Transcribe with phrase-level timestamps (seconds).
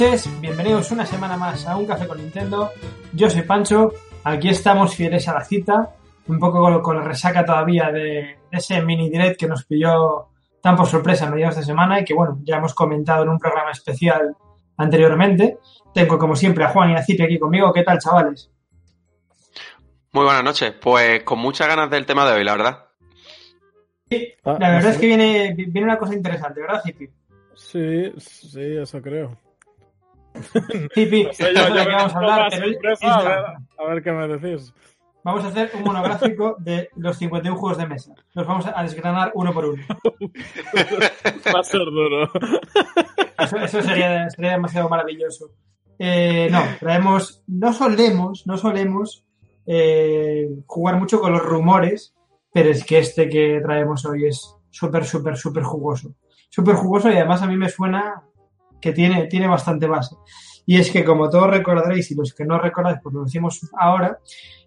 [0.00, 2.70] noches, bienvenidos una semana más a Un Café con Nintendo.
[3.12, 3.92] Yo soy Pancho,
[4.24, 5.94] aquí estamos fieles a la cita,
[6.26, 10.28] un poco con, con la resaca todavía de ese mini direct que nos pilló
[10.62, 13.38] tan por sorpresa a mediados de semana y que bueno, ya hemos comentado en un
[13.38, 14.34] programa especial
[14.78, 15.58] anteriormente.
[15.92, 17.70] Tengo como siempre a Juan y a Cipi aquí conmigo.
[17.70, 18.50] ¿Qué tal, chavales?
[20.12, 22.86] Muy buenas noches, pues con muchas ganas del tema de hoy, la verdad.
[24.08, 27.06] Sí, Ah, la verdad es que viene, viene una cosa interesante, ¿verdad, Cipi?
[27.54, 29.49] Sí, sí, eso creo.
[30.94, 33.44] Cipi, No sé, yo, vamos a hablar, sorpresa, a, ver,
[33.78, 34.72] a ver qué me decís.
[35.22, 38.14] Vamos a hacer un monográfico de los 51 juegos de mesa.
[38.32, 39.82] Los vamos a desgranar uno por uno.
[41.54, 42.30] Va a ser duro.
[43.38, 45.50] Eso, eso sería, sería demasiado maravilloso.
[45.98, 49.26] Eh, no, traemos, no solemos, no solemos
[49.66, 52.14] eh, jugar mucho con los rumores,
[52.52, 56.14] pero es que este que traemos hoy es súper, súper, súper jugoso.
[56.48, 58.22] Súper jugoso y además a mí me suena
[58.80, 60.16] que tiene, tiene bastante base.
[60.66, 64.18] Y es que como todos recordaréis y los que no recordáis, pues lo decimos ahora,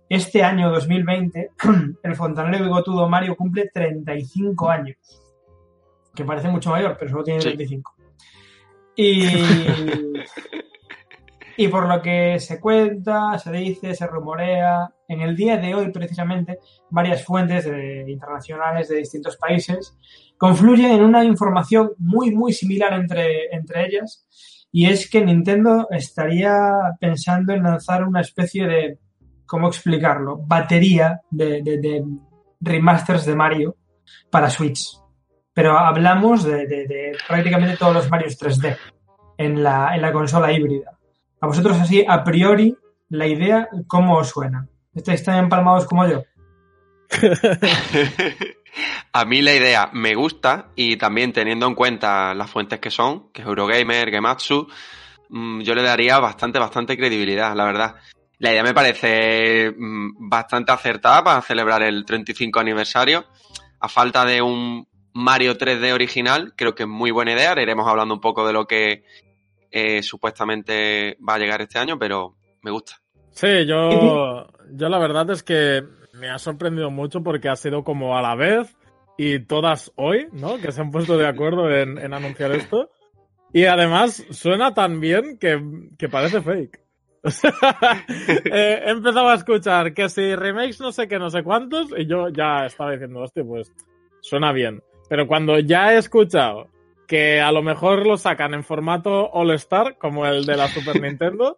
[0.09, 1.52] este año 2020
[2.03, 4.98] el fontanero bigotudo Mario cumple 35 años.
[6.14, 7.48] Que parece mucho mayor, pero solo tiene Sí.
[7.48, 7.95] 35.
[8.95, 9.26] Y,
[11.58, 15.92] y por lo que se cuenta, se dice, se rumorea, en el día de hoy
[15.92, 16.60] precisamente
[16.90, 19.96] varias fuentes de- internacionales de distintos países
[20.38, 24.26] confluyen en una información muy muy similar entre, entre ellas
[24.72, 26.56] y es que Nintendo estaría
[27.00, 29.00] pensando en lanzar una especie de,
[29.46, 30.38] ¿cómo explicarlo?
[30.38, 32.04] Batería de, de- de
[32.60, 33.76] remasters de Mario
[34.32, 34.82] para Switch.
[35.54, 38.76] Pero hablamos de, de- de prácticamente todos los Marios 3D
[39.38, 40.98] en la, en la consola híbrida.
[41.40, 42.76] A vosotros así, a priori,
[43.10, 44.68] la idea, ¿cómo os suena?
[44.95, 46.23] ¿Estáis tan empalmados como yo?
[49.14, 53.32] A mí la idea me gusta y también teniendo en cuenta las fuentes que son,
[53.32, 54.67] que es Eurogamer, Gematsu,
[55.30, 57.95] mm, yo le daría bastante, bastante credibilidad, la verdad.
[58.39, 63.26] La idea me parece mm, bastante acertada para celebrar el 35 aniversario.
[63.80, 67.49] A falta de un Mario 3D original, creo que es muy buena idea.
[67.49, 69.03] Ahora iremos hablando un poco de lo que
[69.70, 73.02] eh, supuestamente va a llegar este año, pero me gusta.
[73.33, 75.83] Sí, yo, yo la verdad es que
[76.14, 78.76] me ha sorprendido mucho porque ha sido como a la vez
[79.17, 80.58] y todas hoy, ¿no?
[80.58, 82.89] Que se han puesto de acuerdo en, en anunciar esto.
[83.52, 85.61] Y además suena tan bien que,
[85.98, 86.82] que parece fake.
[87.26, 87.54] O sea,
[88.52, 92.05] eh, he empezado a escuchar que si remakes no sé qué, no sé cuántos, y
[92.05, 93.71] yo ya estaba diciendo, hostia, pues
[94.20, 94.83] suena bien.
[95.08, 96.67] Pero cuando ya he escuchado
[97.08, 101.02] que a lo mejor lo sacan en formato All Star, como el de la Super
[101.02, 101.58] Nintendo,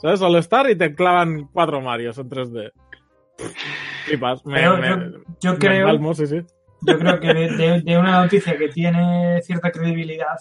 [0.00, 0.20] ¿sabes?
[0.22, 2.72] All Star y te clavan cuatro Marios en 3D.
[4.06, 6.40] Flipas, me, Pero me- yo, yo me creo, empalmo, sí, sí.
[6.82, 10.36] yo creo que de, de- de una noticia que tiene cierta credibilidad,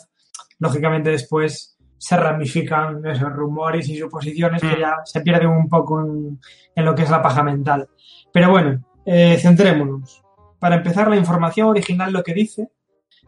[0.60, 4.80] lógicamente después se ramifican esos rumores y suposiciones que Mm.
[4.80, 6.40] ya se pierden un poco en,
[6.76, 7.88] en lo que es la paja mental.
[8.32, 10.22] Pero bueno, eh, centrémonos.
[10.60, 12.70] Para empezar, la información original lo que dice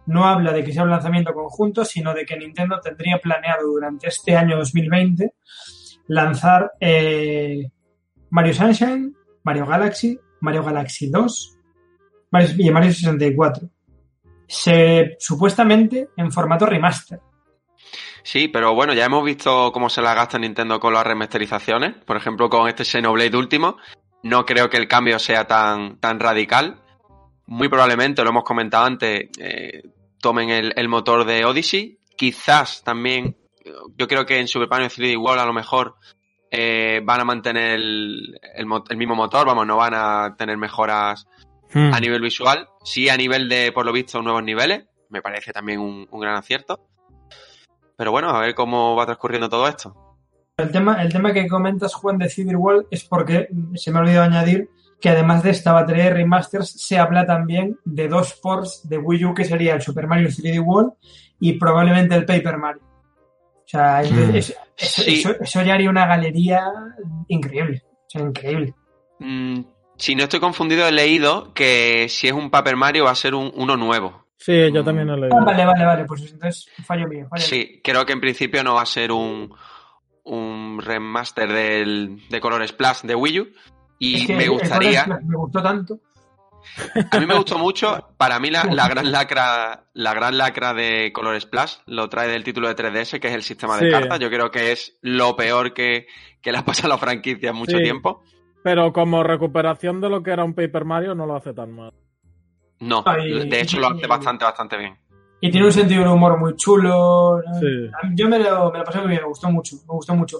[0.06, 4.08] no habla de que sea un lanzamiento conjunto, sino de que Nintendo tendría planeado durante
[4.08, 5.34] este año 2020
[6.08, 7.70] lanzar eh,
[8.30, 9.14] Mario Sunshine,
[9.44, 11.58] Mario Galaxy, Mario Galaxy 2
[12.32, 13.70] Mario, y Mario 64.
[14.48, 17.20] Se, supuestamente en formato remaster.
[18.24, 21.96] Sí, pero bueno, ya hemos visto cómo se la gasta Nintendo con las remasterizaciones.
[22.04, 23.78] Por ejemplo, con este Xenoblade último.
[24.24, 26.82] No creo que el cambio sea tan, tan radical.
[27.46, 29.84] Muy probablemente, lo hemos comentado antes, eh,
[30.20, 32.00] tomen el, el motor de Odyssey.
[32.18, 33.38] Quizás también,
[33.98, 35.96] yo creo que en Super Mario 3D World a lo mejor
[36.52, 40.58] eh, van a mantener el, el mo- el mismo motor, vamos, no van a tener
[40.58, 41.26] mejoras
[41.74, 41.94] Hmm.
[41.94, 42.66] a nivel visual.
[42.86, 44.86] Sí a nivel de, por lo visto, nuevos niveles.
[45.10, 46.80] Me parece también un, un gran acierto.
[47.98, 49.94] pero bueno, a ver cómo va transcurriendo todo esto.
[50.58, 54.02] El tema, el tema que comentas, Juan, de Civil World es porque se me ha
[54.02, 54.70] olvidado añadir
[55.02, 59.26] que además de esta batería de remasters se habla también de dos ports de Wii
[59.26, 60.94] U que sería el Super Mario 3D World
[61.40, 62.82] y probablemente el Paper Mario.
[63.68, 65.14] O sea, es- es- eso, Sí.
[65.20, 66.64] eso- eso ya haría una galería
[67.28, 67.84] increíble.
[67.86, 68.74] O sea, increíble.
[69.20, 69.60] Mm,
[69.98, 73.36] si no estoy confundido, he leído que si es un Paper Mario va a ser
[73.36, 74.26] un, uno nuevo.
[74.38, 75.44] Sí, yo también he Ah, leído.
[75.46, 76.06] vale, vale, vale.
[76.06, 77.28] Pues entonces fallo mío.
[77.30, 77.48] fallo mío.
[77.50, 79.54] Sí, creo que en principio no va a ser un,
[80.24, 83.48] un remaster del, de Color Splash de Wii U.
[84.00, 86.00] Y Es que me gustaría, me gustó tanto.
[87.12, 91.12] a mí me gustó mucho, para mí la, la gran lacra, la gran lacra de
[91.14, 93.92] Color Splash lo trae del título de 3DS, que es el sistema de Sí.
[93.92, 94.20] cartas.
[94.20, 96.08] Yo creo que es lo peor que,
[96.42, 97.84] que le ha pasado a la franquicia en mucho Sí.
[97.84, 98.22] tiempo.
[98.64, 101.94] Pero como recuperación de lo que era un Paper Mario, no lo hace tan mal.
[102.80, 104.96] No, Ay, de hecho lo hace bastante, bastante bien.
[105.40, 107.42] Y tiene un sentido de humor muy chulo.
[108.14, 110.40] Yo me lo, me lo pasé muy bien, me gustó mucho, me gustó mucho.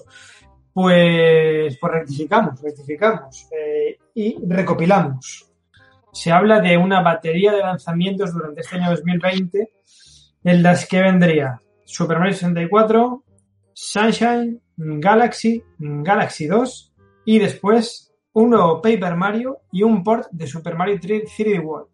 [0.72, 5.47] Pues, pues rectificamos, rectificamos eh, y recopilamos.
[6.18, 9.70] Se habla de una batería de lanzamientos durante este año 2020
[10.42, 13.22] en las que vendría Super Mario 64,
[13.72, 16.92] Sunshine, Galaxy, Galaxy 2
[17.24, 21.88] y después un nuevo Paper Mario y un port de Super Mario 3 3D World.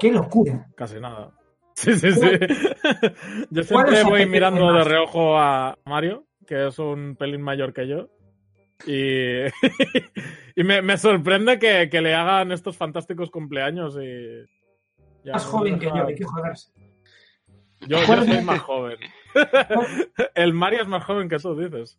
[0.00, 0.68] ¡Qué locura!
[0.74, 1.32] Casi nada.
[1.74, 2.20] Sí, sí, sí.
[3.50, 7.72] Yo ¿Cuál es siempre voy mirando de reojo a Mario, que es un pelín mayor
[7.72, 8.08] que yo.
[8.86, 9.44] Y,
[10.56, 14.44] y me, me sorprende que, que le hagan estos fantásticos cumpleaños y...
[15.24, 16.72] ya Más joven que yo, hay que joderse.
[17.80, 18.98] Yo, yo ¿Cuál es soy más joven.
[20.34, 21.98] El Mario es más joven que tú, dices.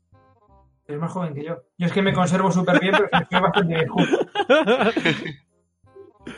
[0.87, 1.63] Es más joven que yo.
[1.77, 3.99] Yo es que me conservo súper bien, pero estoy bastante viejo.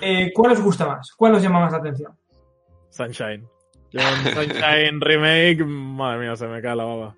[0.01, 1.11] Eh, ¿Cuál os gusta más?
[1.15, 2.11] ¿Cuál os llama más la atención?
[2.89, 3.47] Sunshine.
[3.91, 7.15] Yo en Sunshine Remake, madre mía, se me cae la baba.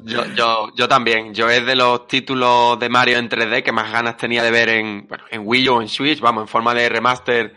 [0.00, 1.34] Yo, yo, yo también.
[1.34, 4.68] Yo es de los títulos de Mario en 3D que más ganas tenía de ver
[4.68, 7.54] en, bueno, en Wii o en Switch, vamos, en forma de remaster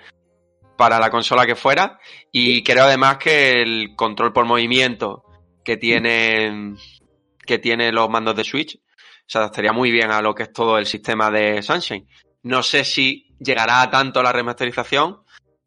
[0.78, 2.00] para la consola que fuera.
[2.31, 5.24] Y creo además que el control por movimiento
[5.64, 6.78] que tienen,
[7.46, 8.80] que tiene los mandos de Switch
[9.28, 12.08] se adaptaría muy bien a lo que es todo el sistema de Sunshine.
[12.44, 15.19] No sé si llegará a tanto la remasterización,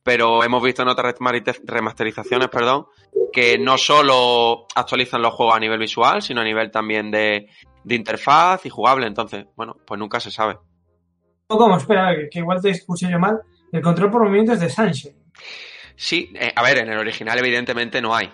[0.02, 2.87] pero hemos visto en otras remasteriz- remasterizaciones, perdón,
[3.32, 7.49] que no solo actualizan los juegos a nivel visual, sino a nivel también de,
[7.85, 9.06] de interfaz y jugable.
[9.06, 10.58] Entonces, bueno, pues nunca se sabe.
[11.49, 11.76] ¿O cómo?
[11.76, 13.41] Espera, que, que igual te escuché yo mal.
[13.73, 15.17] El control por movimiento es de Sunshine.
[15.97, 18.32] Sí, eh, a ver, en el original evidentemente no hay.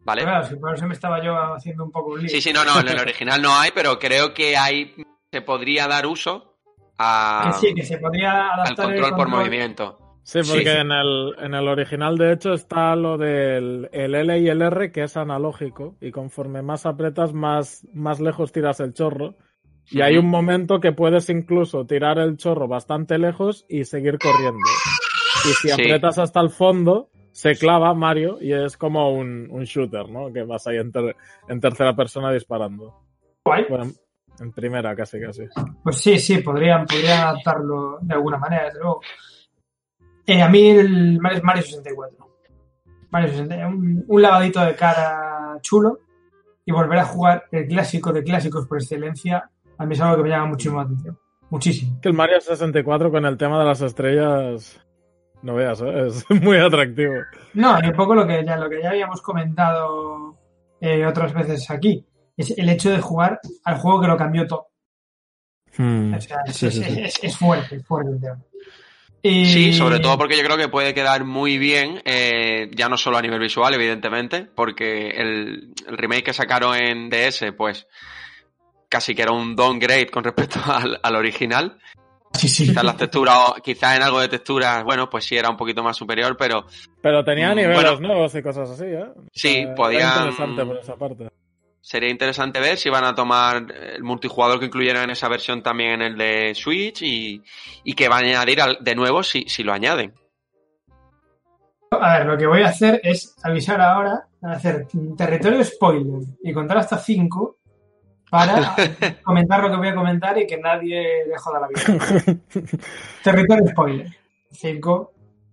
[0.00, 0.22] ¿Vale?
[0.22, 2.28] Claro, si por eso me estaba yo haciendo un poco un lío.
[2.28, 4.94] Sí, sí, no, no, en el original no hay, pero creo que hay,
[5.32, 6.58] se podría dar uso
[6.98, 9.98] a, sí, que se podría al adaptar el control por movimiento.
[10.24, 10.76] Sí, porque sí.
[10.78, 14.90] En, el, en el original, de hecho, está lo del el L y el R,
[14.90, 19.34] que es analógico, y conforme más apretas, más, más lejos tiras el chorro.
[19.90, 24.58] Y hay un momento que puedes incluso tirar el chorro bastante lejos y seguir corriendo.
[25.44, 25.72] Y si Sí.
[25.72, 30.32] aprietas hasta el fondo, se clava Mario y es como un, un shooter, ¿no?
[30.32, 31.16] Que vas ahí en, ter-
[31.48, 32.94] en tercera persona disparando.
[33.44, 33.90] Bueno,
[34.40, 35.42] en primera casi, casi.
[35.82, 39.02] Pues sí, sí, podrían, podrían adaptarlo de alguna manera, desde luego.
[40.26, 42.28] Eh, a mí el Mario, Mario 64.
[43.10, 43.68] Mario 64.
[43.76, 45.98] Un, un lavadito de cara chulo
[46.64, 50.22] y volver a jugar el clásico de clásicos por excelencia, a mí es algo que
[50.24, 51.18] me llama muchísimo la atención.
[51.50, 52.00] Muchísimo.
[52.00, 54.80] Que el Mario 64 con el tema de las estrellas,
[55.42, 56.06] no veas, ¿eh?
[56.06, 57.14] es muy atractivo.
[57.52, 60.36] No, y un poco lo que ya, lo que ya habíamos comentado
[60.80, 62.04] eh, otras veces aquí.
[62.36, 64.68] Es el hecho de jugar al juego que lo cambió todo.
[65.78, 67.00] O sea, es, Sí, sí, es- sí.
[67.02, 68.38] es- es fuerte, es fuerte el tema.
[69.26, 72.98] Y- Sí, sobre todo porque yo creo que puede quedar muy bien, eh, ya no
[72.98, 77.86] solo a nivel visual, evidentemente, porque el, el remake que sacaron en DS, pues
[78.90, 81.78] casi que era un downgrade con respecto al, al original.
[82.34, 82.66] Sí, sí.
[82.66, 85.96] Quizás las texturas, quizás en algo de texturas, bueno, pues sí era un poquito más
[85.96, 86.66] superior, pero
[87.00, 88.00] Pero tenía Mm, niveles bueno.
[88.00, 89.06] nuevos y cosas así, ¿eh?
[89.32, 91.28] Sí, era podían- interesante por esa parte.
[91.86, 96.00] Sería interesante ver si van a tomar el multijugador que incluyeran en esa versión también
[96.00, 97.42] en el de Switch y,
[97.84, 100.14] y que van a añadir al- de nuevo si, si lo añaden.
[101.90, 104.86] A ver, lo que voy a hacer es avisar ahora, hacer
[105.16, 107.58] territorio spoiler y contar hasta 5
[108.30, 108.74] para
[109.22, 112.40] comentar lo que voy a comentar y que nadie le joda la vida.
[113.22, 114.08] territorio spoiler.
[114.52, 115.12] 5,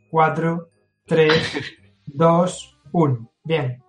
[0.09, 0.69] 4,
[1.05, 1.61] 3,
[2.05, 3.31] 2, 1.
[3.43, 3.83] Bien.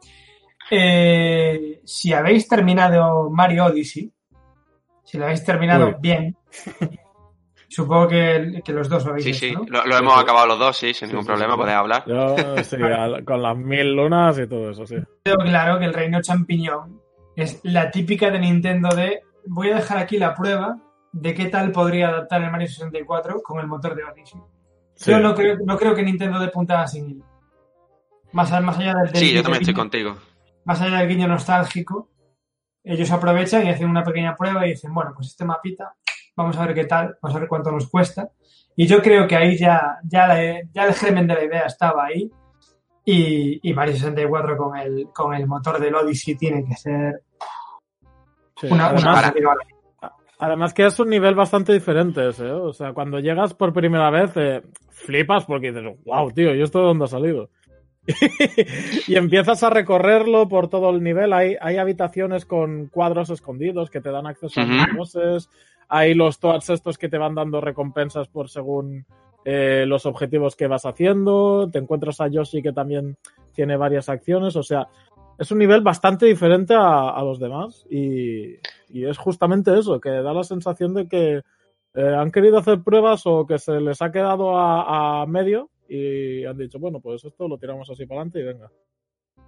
[0.71, 4.11] Eh, si habéis terminado Mario Odyssey,
[5.05, 5.95] si lo habéis terminado Uy.
[6.01, 6.37] bien,
[7.69, 9.65] Supongo que, que los dos lo habéis Sí, visto, sí, ¿no?
[9.67, 10.23] lo, lo hemos Sí, sí.
[10.25, 11.59] acabado los dos, sí, sin Sí, ningún sí, problema, sí.
[11.61, 12.05] podés hablar.
[12.07, 14.97] Yo, sí, al- con las mil lunas y todo eso, sí.
[15.23, 17.01] Tengo claro que el reino champiñón
[17.35, 20.77] es la típica de Nintendo de voy a dejar aquí la prueba
[21.13, 24.41] de qué tal podría adaptar el Mario 64 con el motor de Odyssey.
[24.95, 25.11] Sí.
[25.11, 27.25] Yo no creo, no creo que Nintendo dé puntada sin hilo.
[28.33, 30.15] Más, allá del, del Sí, yo también estoy contigo.
[30.65, 32.11] Más allá del guiño nostálgico,
[32.85, 35.95] ellos aprovechan y hacen una pequeña prueba y dicen, bueno, pues este mapita,
[36.37, 38.29] vamos a ver qué tal, vamos a ver cuánto nos cuesta.
[38.75, 42.07] Y yo creo que ahí ya, ya, la- ya el germen de la idea estaba
[42.07, 42.31] ahí.
[43.05, 47.23] Y, y Mario 64 con el, con el motor del Odyssey tiene que ser
[48.61, 48.69] Sí.
[48.71, 49.55] una, una además, salida.
[50.39, 52.53] además que es un nivel bastante diferente ese, ¿eh?
[52.53, 56.79] O sea, cuando llegas por primera vez, eh, flipas porque dices, wow, tío, ¿y esto
[56.79, 57.51] de dónde ha salido?
[59.07, 61.33] y empiezas a recorrerlo por todo el nivel.
[61.33, 65.51] Hay, hay habitaciones con cuadros escondidos que te dan acceso a los bosses.
[65.89, 69.07] Hay los Toads estos que te van dando recompensas por según
[69.45, 71.69] eh, los objetivos que vas haciendo.
[71.71, 73.17] Te encuentras a Yoshi que también
[73.55, 74.57] tiene varias acciones.
[74.57, 74.89] O sea,
[75.39, 77.87] es un nivel bastante diferente a, a los demás.
[77.89, 78.57] Y,
[78.89, 81.43] y es justamente eso, que da la sensación de que
[81.95, 86.45] eh, han querido hacer pruebas o que se les ha quedado a, a medio y
[86.45, 88.71] han dicho, bueno, pues esto lo tiramos así para adelante y venga.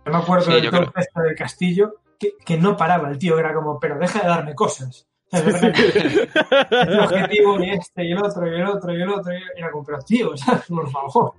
[0.06, 3.54] Yo me acuerdo Sí, del todo del castillo, que, que no paraba el tío, era
[3.54, 5.06] como, pero deja de darme cosas.
[5.32, 5.72] O sea,
[6.82, 9.70] el objetivo y este y el otro y el otro y el otro y era
[9.70, 10.64] como, pero tío, ¿sabes?
[10.68, 11.32] por favor.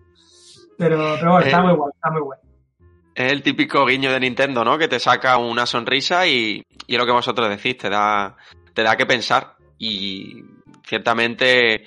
[0.77, 1.63] Pero, pero bueno, está Eh.
[1.63, 2.39] muy guay, está muy guay.
[3.15, 4.77] Es el típico guiño de Nintendo, ¿no?
[4.77, 8.35] Que te saca una sonrisa y, y es lo que vosotros decís, te da,
[8.73, 9.55] te da que pensar.
[9.77, 10.43] Y
[10.85, 11.85] ciertamente,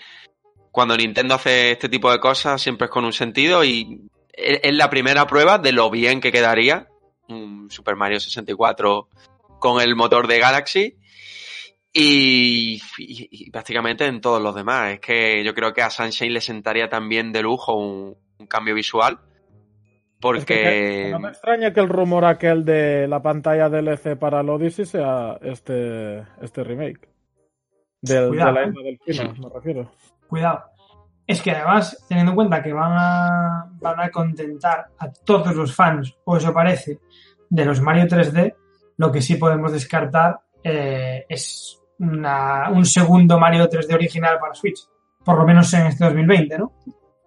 [0.79, 4.01] cuando Nintendo hace este tipo de cosas, siempre es con un sentido y
[4.33, 6.87] es es la primera prueba de lo bien que quedaría
[7.29, 9.09] un Super Mario 64
[9.59, 10.97] con el motor de Galaxy.
[11.93, 14.93] Y, y- y prácticamente en todos los demás.
[14.93, 18.75] Es que yo creo que a Sunshine le sentaría también de lujo un, un cambio
[18.75, 19.15] visual.
[19.15, 20.45] Es Porque.
[20.45, 24.85] que no me extraña que el rumor aquel de la pantalla DLC para el Odyssey
[24.85, 27.09] sea este, este remake.
[28.01, 28.73] Del, Cuidado, de la ¿eh?
[28.85, 29.91] del Pino, me refiero.
[30.29, 30.65] Cuidado.
[31.27, 35.75] Es que además, teniendo en cuenta que van a, van a contentar a todos los
[35.75, 37.01] fans, o eso parece,
[37.51, 38.55] de los Mario 3D,
[38.97, 44.81] lo que sí podemos descartar eh, es una- un segundo Mario 3D original para Switch.
[45.25, 46.73] Por lo menos en este 2020, ¿no?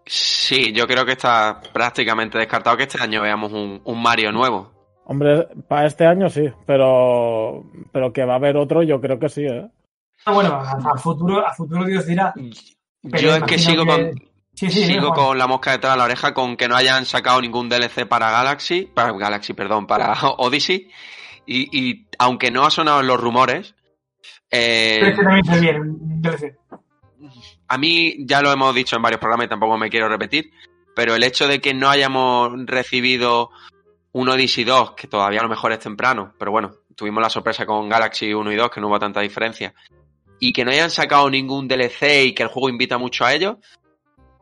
[0.06, 4.72] Sí, yo creo que está prácticamente descartado que este año veamos un, un Mario nuevo.
[5.06, 9.30] Hombre, para este año sí, pero, pero que va a haber otro, yo creo que
[9.30, 9.70] sí, ¿eh?
[10.26, 12.34] Ah, bueno, a, a futuro, a futuro Dios dirá.
[13.10, 15.98] Pero yo es que sigo que- con Sí, sí, sigo con la mosca detrás de
[15.98, 20.14] la oreja con que no hayan sacado ningún DLC para Galaxy, para Galaxy, perdón, para
[20.38, 20.92] Odyssey.
[21.48, 23.74] Y, y aunque no ha sonado en los rumores,
[24.52, 26.56] eh, Pero es que también se viene un DLC.
[27.70, 30.52] a mí ya lo hemos dicho en varios programas y tampoco me quiero repetir,
[30.96, 33.50] pero el hecho de que no hayamos recibido
[34.12, 37.66] un Odyssey 2, que todavía a lo mejor es temprano, pero bueno, tuvimos la sorpresa
[37.66, 39.74] con Galaxy 1 y 2, que no hubo tanta diferencia,
[40.42, 43.60] y que no hayan sacado ningún DLC y que el juego invita mucho a ello,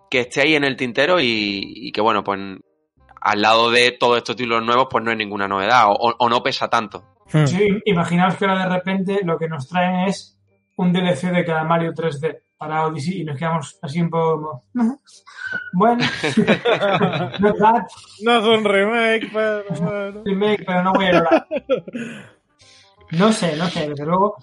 [0.09, 2.39] que esté ahí en el tintero y, y que bueno, pues
[3.21, 6.41] al lado de todos estos títulos nuevos, pues no hay ninguna novedad o, o no
[6.41, 7.03] pesa tanto.
[7.31, 7.45] Hmm.
[7.45, 10.39] Sí, imaginaos que ahora de repente lo que nos traen es
[10.77, 15.01] un DLC de cada Mario 3D para Odyssey y nos quedamos así un poco como...
[15.73, 16.05] Bueno,
[18.21, 20.23] No es un remake, pero bueno.
[20.23, 21.47] remake, pero no voy a llorar.
[23.11, 24.35] No sé, no sé, desde luego.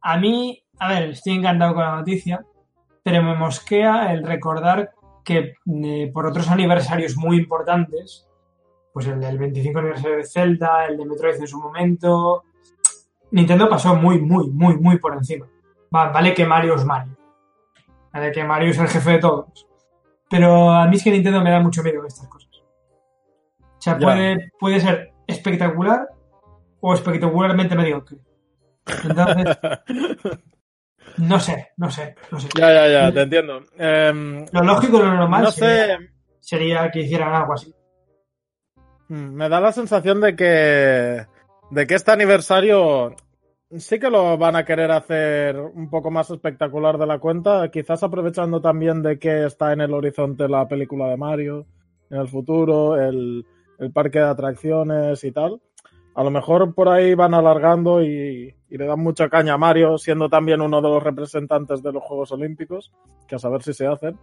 [0.00, 2.44] A mí, a ver, estoy encantado con la noticia,
[3.02, 4.90] pero me mosquea el recordar
[5.24, 8.26] que eh, por otros aniversarios muy importantes,
[8.92, 12.42] pues el del 25 aniversario de Zelda, el de Metroid en su momento,
[13.30, 15.46] Nintendo pasó muy, muy, muy, muy por encima.
[15.94, 17.16] Va- vale que Mario es Mario.
[18.12, 19.66] Vale que Mario es el jefe de todos.
[20.28, 22.50] Pero a mí es que Nintendo me da mucho miedo estas cosas.
[23.60, 26.08] O sea, puede, puede ser espectacular
[26.80, 28.18] o espectacularmente mediocre.
[29.04, 29.58] Entonces,
[31.18, 32.48] no sé, no sé, no sé.
[32.56, 33.60] Ya, ya, ya, te entiendo.
[33.78, 36.08] Em, Lo lógico, lo normal no sería, sé,
[36.40, 37.74] sería que hicieran algo así.
[39.08, 41.26] Mm, Me da la sensación de que
[41.70, 43.14] de que este aniversario
[43.76, 48.02] sí que lo van a querer hacer un poco más espectacular de la cuenta, quizás
[48.02, 51.66] aprovechando también de que está en el horizonte la película de Mario
[52.10, 53.46] en el futuro, el,
[53.78, 55.60] el parque de atracciones y tal.
[56.14, 59.98] A lo mejor por ahí van alargando y, y le dan mucha caña a Mario,
[59.98, 62.92] siendo también uno de los representantes de los Juegos Olímpicos,
[63.26, 64.18] que a saber si se hacen.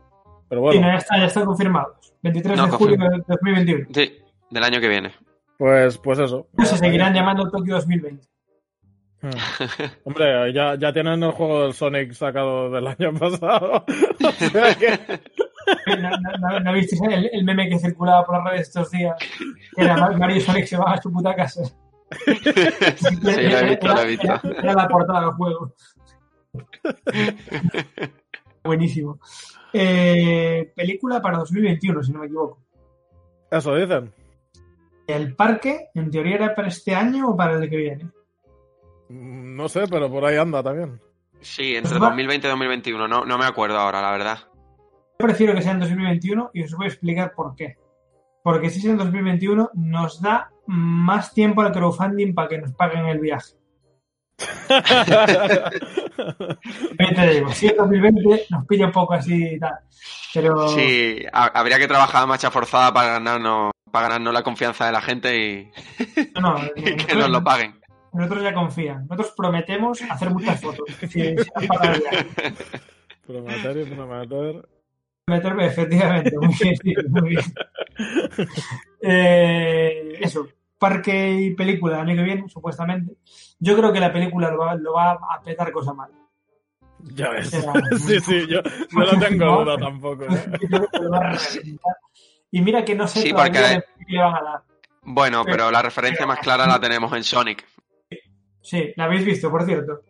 [0.49, 2.13] Pero bueno, no, ya, está, ya están confirmados.
[2.21, 3.87] 23 No, de julio de 2021.
[3.93, 5.11] Sí, del año que viene.
[5.57, 6.47] pues, pues eso.
[6.59, 8.25] Se seguirán llamando Tokio 2020.
[9.21, 9.29] Hmm.
[10.05, 13.83] Hombre, ya, ya tienen el juego del Sonic sacado del año pasado.
[14.23, 14.99] o sea que...
[15.87, 16.09] ¿No,
[16.39, 19.15] no, no visteis el, el, meme que circulaba por las redes estos días?
[19.75, 21.63] Que era Mario Sonic se va a su puta casa.
[21.65, 24.25] sí, lo he visto, lo he visto.
[24.25, 25.73] Era, era la portada del juego.
[28.63, 29.19] Buenísimo.
[29.73, 32.59] Eh, película para 2021, si no me equivoco.
[33.51, 34.13] Eso dicen.
[35.05, 38.05] ¿El parque, en teoría, era para este año o para el que viene?
[39.09, 40.99] Mm, No sé, pero por ahí anda también.
[41.39, 43.07] Sí, entre 2020 y 2021.
[43.07, 44.39] No, no me acuerdo ahora, la verdad.
[45.19, 47.75] Yo prefiero que sea en 2021 y os voy a explicar por qué.
[48.43, 53.05] Porque si es en 2021, nos da más tiempo al crowdfunding para que nos paguen
[53.07, 53.53] el viaje.
[57.15, 59.73] Te digo, si es 2020, nos pilla un poco así y tal.
[60.33, 64.85] Pero Sí, ha- habría que trabajar a marcha forzada para ganarnos, para ganarnos la confianza
[64.85, 65.71] de la gente y
[66.39, 67.79] no, no, que nosotros- nos lo paguen.
[68.13, 69.01] Nosotros ya confían.
[69.07, 70.85] Nosotros prometemos hacer muchas fotos.
[71.01, 71.35] Si, si.
[73.27, 74.67] Prometer y prometer.
[75.29, 76.31] Meterme, efectivamente.
[76.39, 77.43] Muy bien, muy bien.
[79.01, 80.47] Eh, eso,
[80.79, 83.13] parque y película el año que viene, supuestamente.
[83.59, 86.09] Yo creo que la película lo va, lo va a petar cosa mal.
[87.13, 87.53] Ya ves.
[87.53, 88.61] Era- Sí, sí, yo
[88.93, 90.23] no lo tengo duda tampoco.
[90.23, 90.45] ¿eh?
[90.61, 91.95] Yo creo que lo va a reventar.
[92.51, 94.61] Y mira que no sé Sí, porque- qué le van a dar.
[95.03, 97.65] Bueno, pero la referencia más clara la tenemos en Sonic.
[98.61, 100.01] Sí, ¿la habéis visto, por cierto?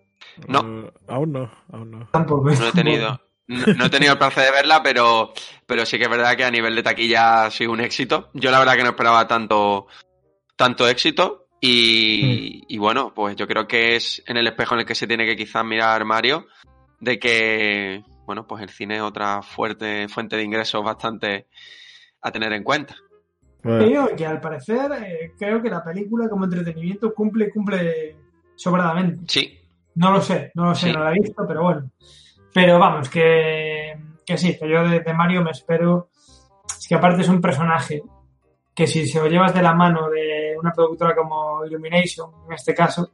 [0.48, 0.60] No.
[0.60, 2.08] Eh, aún no, aún no.
[2.12, 2.50] Tampoco.
[2.52, 5.34] No he tenido, no, no he tenido el placer de verla, pero,
[5.66, 8.30] pero sí que es verdad que a nivel de taquilla ha sido un éxito.
[8.34, 9.88] Yo la verdad que no esperaba tanto,
[10.56, 11.48] tanto éxito.
[11.60, 15.08] Y, y bueno, pues yo creo que es en el espejo en el que se
[15.08, 16.46] tiene que quizás mirar Mario,
[17.00, 21.48] de que, bueno, pues el cine es otra fuerte fuente de ingresos bastante
[22.22, 22.96] a tener en cuenta.
[23.64, 28.16] Creo que al parecer, eh, creo que la película como entretenimiento cumple, cumple
[28.56, 29.22] sobradamente.
[29.28, 29.60] Sí,
[29.96, 30.94] No lo sé, no lo sé, Sí.
[30.94, 31.90] no la he visto, pero bueno.
[32.54, 36.10] Pero vamos, que, que sí, que yo de, de Mario me espero.
[36.78, 38.02] Es que aparte es un personaje
[38.74, 42.76] que si se lo llevas de la mano de una productora como Illumination, en este
[42.76, 43.12] caso,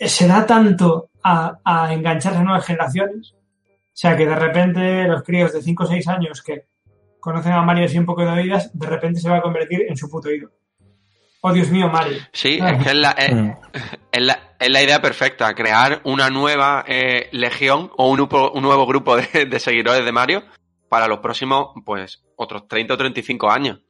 [0.00, 3.34] se da tanto a, a engancharse a nuevas generaciones.
[3.34, 6.66] O sea, que de repente los críos de 5 o 6 años que
[7.20, 9.96] conocen a Mario así un poco de oídas, de repente se va a convertir en
[9.96, 10.52] su puto ídolo.
[11.40, 12.18] Oh, Dios mío, Mario.
[12.32, 13.32] sí, es que es la, es,
[14.12, 18.86] es la, es la idea perfecta, crear una nueva eh, legión o un, un nuevo
[18.86, 20.44] grupo de, de seguidores de Mario
[20.88, 23.80] para los próximos, pues, otros 30 o 35 años.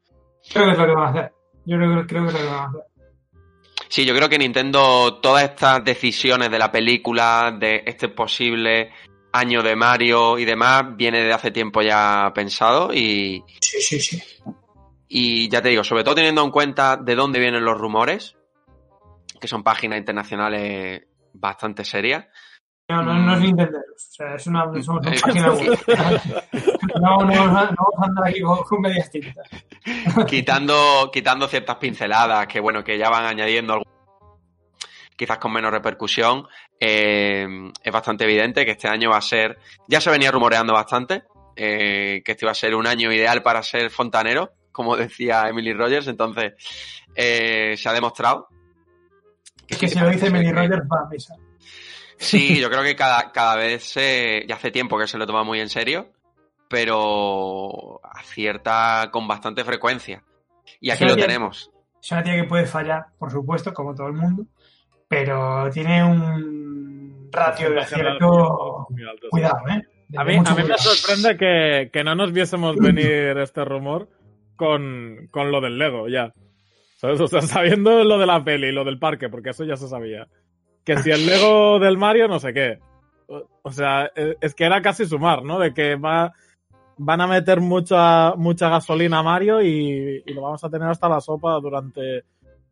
[0.53, 1.33] Creo que es lo que van a hacer.
[1.67, 2.81] Yo creo, creo que es lo que van a hacer.
[3.89, 8.91] Sí, yo creo que Nintendo, todas estas decisiones de la película, de este posible
[9.33, 14.23] año de Mario y demás, viene de hace tiempo ya pensado y, Sí, sí, sí.
[15.09, 18.37] y ya te digo, sobre todo teniendo en cuenta de dónde vienen los rumores,
[19.41, 22.27] que son páginas internacionales bastante serias.
[22.89, 23.79] No, no, no es Nintendo.
[23.79, 25.79] O sea, es una, somos una página web.
[27.01, 29.49] No, no, no vamos a andar aquí con, con medias tintas.
[30.29, 33.93] quitando, quitando ciertas pinceladas que bueno, que ya van añadiendo algún-
[35.17, 36.47] quizás con menos repercusión,
[36.79, 37.47] eh,
[37.83, 41.25] es bastante evidente que este año va a ser, ya se venía rumoreando bastante,
[41.57, 45.73] eh, que este iba a ser un año ideal para ser fontanero, como decía Emily
[45.73, 46.53] Rogers, entonces
[47.15, 48.49] eh, se ha demostrado.
[49.69, 51.35] Es sí que si lo dice que- Rogers, va a misa.
[52.17, 55.43] Sí, yo creo que cada, cada vez se, ya hace tiempo que se lo toma
[55.45, 56.11] muy en serio,
[56.69, 60.23] pero acierta con bastante frecuencia.
[60.81, 61.71] Y aquí lo tenemos.
[62.03, 64.45] Es una tía que puede fallar, por supuesto, como todo el mundo,
[65.09, 68.87] pero tiene un ratio de acierto.
[69.31, 69.83] Cuidado, ¿eh?
[70.17, 74.09] A mí, a mí me sorprende que, que no nos viésemos venir este rumor
[74.55, 76.33] con, con lo del Lego ya.
[76.97, 77.21] ¿Sabes?
[77.21, 79.89] O sea, sabiendo lo de la peli y lo del parque, porque eso ya se
[79.89, 80.27] sabía.
[80.85, 82.79] Que si el Lego del Mario, no sé qué.
[83.27, 85.59] O, o sea, e- es que era casi sumar, ¿no?
[85.59, 86.33] De que va,
[86.97, 91.09] van a meter mucha, mucha gasolina a Mario y, y lo vamos a tener hasta
[91.09, 92.25] la sopa durante,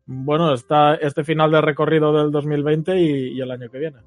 [0.05, 3.97] bueno, esta, este final de recorrido del 2020 y, y el año que viene.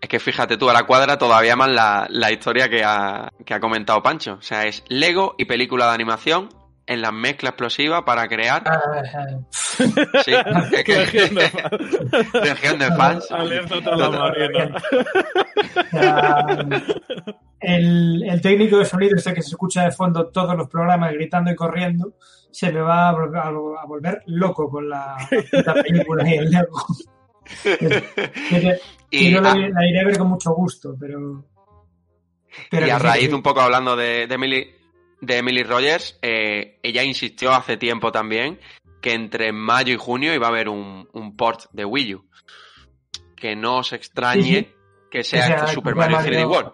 [0.00, 3.54] Es que fíjate tú, a la cuadra todavía más la, la historia que ha, que
[3.54, 4.34] ha comentado Pancho.
[4.34, 6.48] O sea, es Lego y película de animación
[6.86, 8.62] en la mezcla explosiva para crear.
[8.66, 10.32] Ah, Sí,
[10.72, 12.34] es que- Legión de fans.
[12.44, 13.30] Legión de fans.
[13.32, 14.76] Aliéntate a la marina.
[15.92, 16.46] ah,
[17.60, 21.50] el, el técnico de sonido este que se escucha de fondo todos los programas gritando
[21.50, 22.14] y corriendo
[22.50, 25.16] se me va a, a a volver loco con la,
[25.52, 26.86] la película y el Lego.
[28.48, 28.78] Que-
[29.10, 31.44] Y yo la, la iré a ver con mucho gusto, pero.
[32.70, 34.68] pero y a sí, raíz que un poco hablando de, de Emily,
[35.20, 38.60] de Emily Rogers, eh, ella insistió hace tiempo también
[39.00, 42.28] que entre mayo y junio iba a haber un, un port de Wii U.
[43.36, 44.68] Que no os extrañe Sí, sí.
[45.10, 46.72] que sea O sea, este Super Mario- 3D World.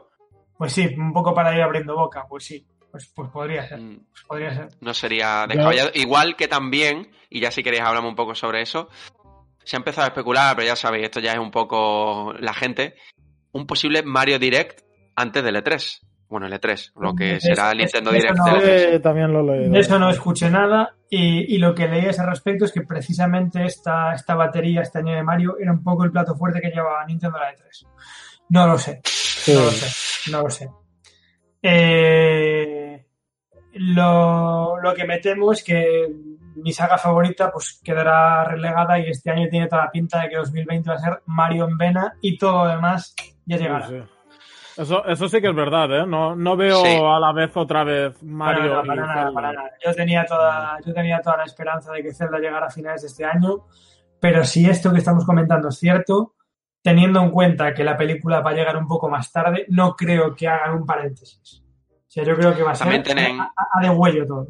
[0.56, 2.66] Pues sí, un poco para ir abriendo boca, pues sí.
[2.90, 3.80] Pues, pues podría ser.
[3.80, 4.68] Mm, pues podría ser.
[4.80, 5.90] No sería descabellado.
[5.94, 8.88] Igual que también, y ya si queréis hablamos un poco sobre eso,
[9.64, 12.96] se ha empezado a especular, pero ya sabéis, esto ya es un poco la gente,
[13.52, 14.82] un posible Mario Direct
[15.16, 16.00] antes del E3.
[16.32, 18.92] Bueno, el E3, lo que será el Nintendo eso Direct no- del E3.
[18.94, 19.72] Sí, también lo he leído.
[19.72, 22.80] De eso no escuché nada y, y lo que leí a ese respecto es que
[22.82, 26.70] precisamente esta, esta batería, este año de Mario, era un poco el plato fuerte que
[26.70, 27.86] llevaba Nintendo a la E3.
[28.48, 29.52] No lo sé, Sí.
[29.54, 30.70] no lo sé, no lo sé.
[31.84, 33.06] Eh,
[33.74, 36.08] lo, lo que me temo es que
[36.56, 40.36] mi saga favorita pues quedará relegada y este año tiene toda la pinta de que
[40.36, 43.14] 2020 va a ser Mario en vena y todo lo demás
[43.46, 43.88] ya Sí, llegará.
[43.88, 43.94] sí.
[44.76, 46.06] Eso, eso sí que es verdad, ¿eh?
[46.06, 46.96] No, no veo Sí.
[47.02, 49.70] a la vez otra vez Para Mario nada, y para nada, para nada.
[49.84, 53.08] Yo tenía toda, yo tenía toda la esperanza de que Zelda llegara a finales de
[53.08, 53.66] este año,
[54.20, 56.34] pero si esto que estamos comentando es cierto,
[56.82, 60.34] teniendo en cuenta que la película va a llegar un poco más tarde, no creo
[60.34, 61.62] que hagan un paréntesis.
[61.90, 64.46] O sea, yo creo que va a ser También tienen- a, de huello todo.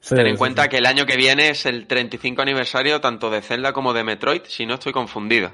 [0.00, 0.68] Sí, Ten en sí, cuenta sí.
[0.70, 4.42] que el año que viene es el 35 aniversario tanto de Zelda como de Metroid,
[4.46, 5.50] si no estoy confundido.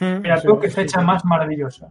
[0.00, 1.88] Mira, tú qué fecha más maravillosa.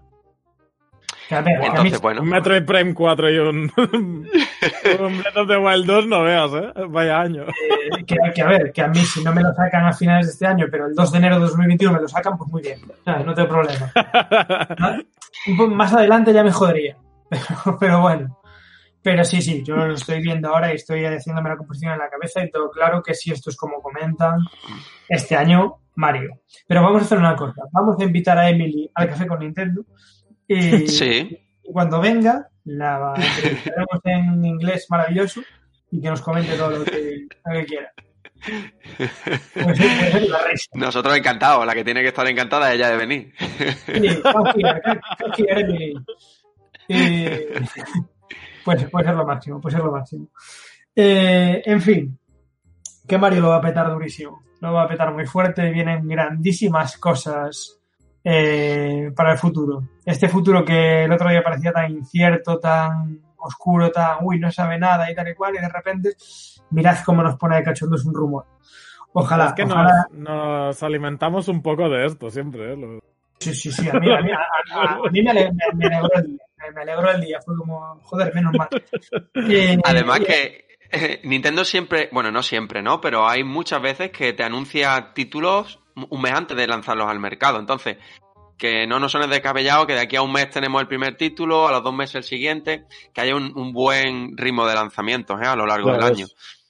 [1.29, 5.17] Que a ver, que a mí- Entonces, bueno, Un Metroid Prime 4 y un, un
[5.17, 6.71] Breath of the Wild 2 no veas, ¿eh?
[6.89, 7.43] Vaya año.
[7.43, 10.27] eh, que, que a ver, que a mí si no me lo sacan a finales
[10.27, 12.61] de este año, pero el 2 de enero de 2021 me lo sacan, pues muy
[12.61, 12.79] bien.
[13.25, 13.91] No tengo problema.
[15.75, 16.97] Más adelante ya me jodería.
[17.29, 18.39] Pero, pero bueno.
[19.01, 22.09] Pero sí, sí, yo lo estoy viendo ahora y estoy haciéndome la composición en la
[22.09, 24.37] cabeza y todo claro que si esto es como comentan,
[25.09, 26.39] este año Mario.
[26.67, 27.63] Pero vamos a hacer una cosa.
[27.73, 29.83] Vamos a invitar a Emily al café con Nintendo
[30.53, 31.39] y, sí.
[31.63, 35.41] y cuando venga la entrevistaremos en inglés maravilloso
[35.91, 37.93] y que nos comente todo lo que, lo que quiera.
[39.53, 40.39] Pues la.
[40.73, 43.33] Nosotros encantados, la que tiene que estar encantada es ella de venir.
[45.35, 45.93] Sí.
[46.89, 47.61] Eh,
[48.65, 50.27] pues puede ser lo máximo, puede ser lo máximo.
[50.93, 52.19] Eh, en fin,
[53.07, 54.43] que Mario lo va a petar durísimo.
[54.59, 55.71] Lo va a petar muy fuerte.
[55.71, 57.79] Vienen grandísimas cosas
[58.23, 59.83] eh, para el futuro.
[60.05, 64.77] Este futuro que el otro día parecía tan incierto, tan oscuro, tan uy, no sabe
[64.79, 66.09] nada y tal y cual, y de repente,
[66.71, 68.45] mirad cómo nos pone de cachondos un rumor.
[69.13, 70.07] Ojalá, es que nos, ojalá.
[70.11, 72.77] nos alimentamos un poco de esto siempre, ¿eh?
[72.77, 72.99] Lo-
[73.39, 75.85] Sí, sí, sí, a mí, a mí, a- a- a mí me, ale- me- me
[75.87, 76.37] alegró el día.
[76.73, 78.69] Me, alegró el día, fue como, joder, menos mal.
[79.49, 83.01] Eh, Además eh, que eh, Nintendo siempre, bueno, no siempre, ¿no?
[83.01, 87.59] Pero hay muchas veces que te anuncia títulos un mes antes de lanzarlos al mercado.
[87.59, 87.97] Entonces,
[88.57, 91.67] que no nos suene descabellado que de aquí a un mes tenemos el primer título,
[91.67, 95.45] a los dos meses el siguiente, que haya un, un buen ritmo de lanzamientos ¿eh?
[95.47, 96.27] a lo largo del año.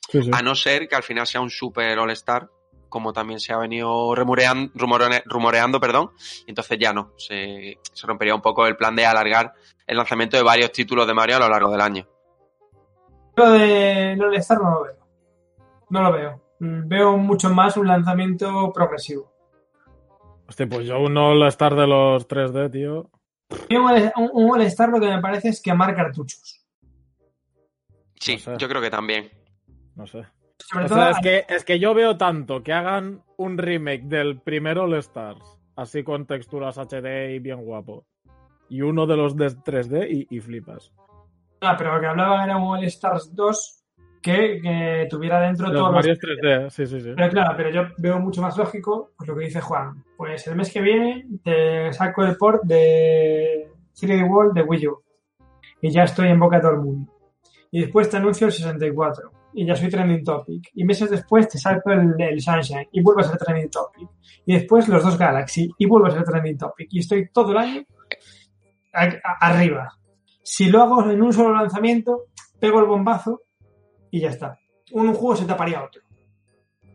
[0.09, 0.31] Sí, sí.
[0.33, 2.49] A no ser que al final sea un super All-Star,
[2.89, 6.11] como también se ha venido rumorean- rumore- rumoreando, perdón,
[6.45, 9.53] y entonces ya no, se, se rompería un poco el plan de alargar
[9.87, 12.07] el lanzamiento de varios títulos de Mario a lo largo del año.
[13.35, 14.97] Lo de lo de Star no lo veo.
[15.89, 16.42] No lo veo.
[16.63, 19.31] Mm, Veo mucho más un lanzamiento progresivo.
[20.47, 23.09] Hostia, pues yo un All-Star de los 3D, tío.
[23.69, 26.61] Un, All-Star lo que me parece es quemar cartuchos.
[28.19, 28.55] Sí, No sé.
[28.57, 29.29] yo creo que también.
[29.95, 30.23] No sé.
[30.59, 34.03] Sobre O todo, sea, es que, es que yo veo tanto que hagan un remake
[34.03, 35.43] del primer All Stars,
[35.75, 38.05] así con texturas HD y bien guapo,
[38.69, 40.93] y uno de los de 3D y, y flipas.
[41.61, 43.82] Ah, pero lo que hablaba era un All-Stars 2
[44.23, 47.11] que, que tuviera dentro Los todos los Mario 3D, sí, sí, sí.
[47.15, 50.03] Pero claro, pero yo veo mucho más lógico pues, lo que dice Juan.
[50.17, 55.03] Pues el mes que viene te saco el port de 3D World de Wii U.
[55.81, 57.11] Y ya estoy en boca de todo el mundo.
[57.69, 59.31] Y después te anuncio el 64.
[59.55, 60.69] Y ya soy trending topic.
[60.73, 62.87] Y meses después te saco el, el Sunshine.
[62.91, 64.09] Y vuelvo a ser trending topic.
[64.45, 65.69] Y después los dos Galaxy.
[65.77, 66.87] Y vuelvo a ser trending topic.
[66.91, 67.81] Y estoy todo el año
[68.93, 69.89] a- a- arriba.
[70.41, 72.25] Si lo hago en un solo lanzamiento,
[72.59, 73.41] pego el bombazo
[74.13, 74.59] y ya está.
[74.91, 76.01] Un juego se taparía a otro.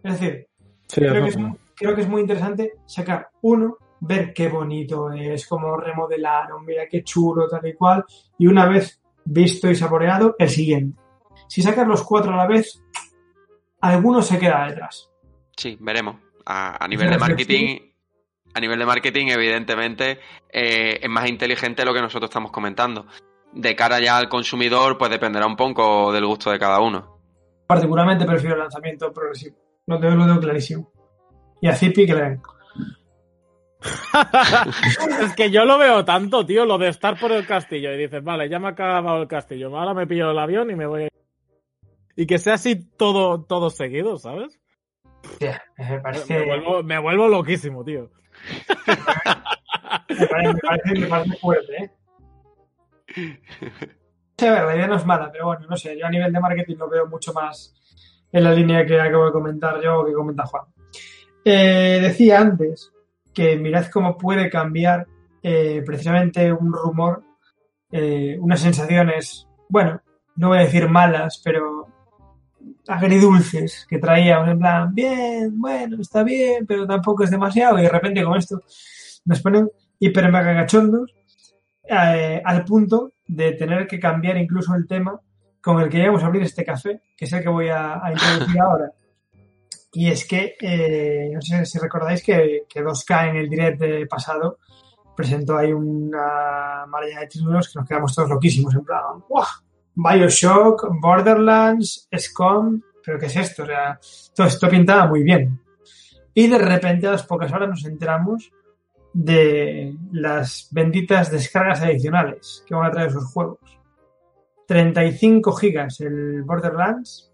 [0.05, 0.47] Es decir,
[0.87, 1.41] Sí, creo, que es, sí.
[1.41, 6.87] mu- creo que es muy interesante sacar uno, ver qué bonito es, cómo remodelaron, mira
[6.89, 8.05] qué chulo, tal y cual,
[8.39, 10.99] y una vez visto y saboreado, el siguiente.
[11.49, 12.81] Si sacas los cuatro a la vez,
[13.81, 15.11] alguno se queda detrás.
[15.57, 16.17] Sí, veremos.
[16.47, 17.79] A, a nivel de marketing,
[18.55, 20.21] a nivel de marketing, evidentemente,
[20.53, 23.07] eh, es más inteligente lo que nosotros estamos comentando.
[23.53, 27.19] De cara ya al consumidor, pues dependerá un poco del gusto de cada uno.
[27.67, 29.57] Particularmente prefiero el lanzamiento progresivo.
[29.87, 30.93] Lo tengo, lo tengo clarísimo.
[31.61, 32.43] Y a Zippy que le den.
[35.23, 38.23] es que yo lo veo tanto, tío, lo de estar por el castillo y dices,
[38.23, 41.05] vale, ya me ha acabado el castillo, ahora me pillo el avión y me voy
[41.05, 41.09] a...
[42.17, 44.59] Y que sea así todo, todo seguido, ¿sabes?
[45.77, 48.11] Me parece, Me vuelvo, me vuelvo loquísimo, tío.
[50.09, 51.91] me parece, me parece, me parece fuerte, ¿eh?
[54.41, 56.41] A ver, la idea no es mala, pero bueno, no sé, yo a nivel de
[56.41, 57.75] marketing lo veo mucho más
[58.31, 60.65] en la línea que acabo de comentar yo o que comenta Juan.
[61.45, 62.93] Eh, decía antes
[63.33, 65.07] que mirad cómo puede cambiar
[65.43, 67.23] eh, precisamente un rumor,
[67.91, 70.01] eh, unas sensaciones, bueno,
[70.37, 71.89] no voy a decir malas, pero
[72.87, 77.89] agridulces que traíamos en plan, bien, bueno, está bien, pero tampoco es demasiado, y de
[77.89, 78.63] repente con esto
[79.25, 81.15] nos ponen hiper mega cachondos
[81.89, 85.21] eh, al punto de tener que cambiar incluso el tema
[85.61, 88.13] con el que íbamos a abrir este café, que es el que voy a, a
[88.13, 88.93] introducir ahora.
[89.93, 94.07] Y es que, eh, no sé si recordáis que, que 2K en el direct de
[94.07, 94.59] pasado
[95.17, 99.45] presentó ahí una maraña de títulos que nos quedamos todos loquísimos, en plan, ¡guau!
[99.95, 103.65] Bioshock, Borderlands, SCOM, pero ¿qué es esto?
[103.65, 103.99] O sea,
[104.37, 105.61] todo esto pintaba muy bien.
[106.35, 108.53] Y de repente a las pocas horas nos enteramos
[109.13, 113.59] de las benditas descargas adicionales que van a traer sus juegos.
[114.67, 117.33] 35 gigas el Borderlands,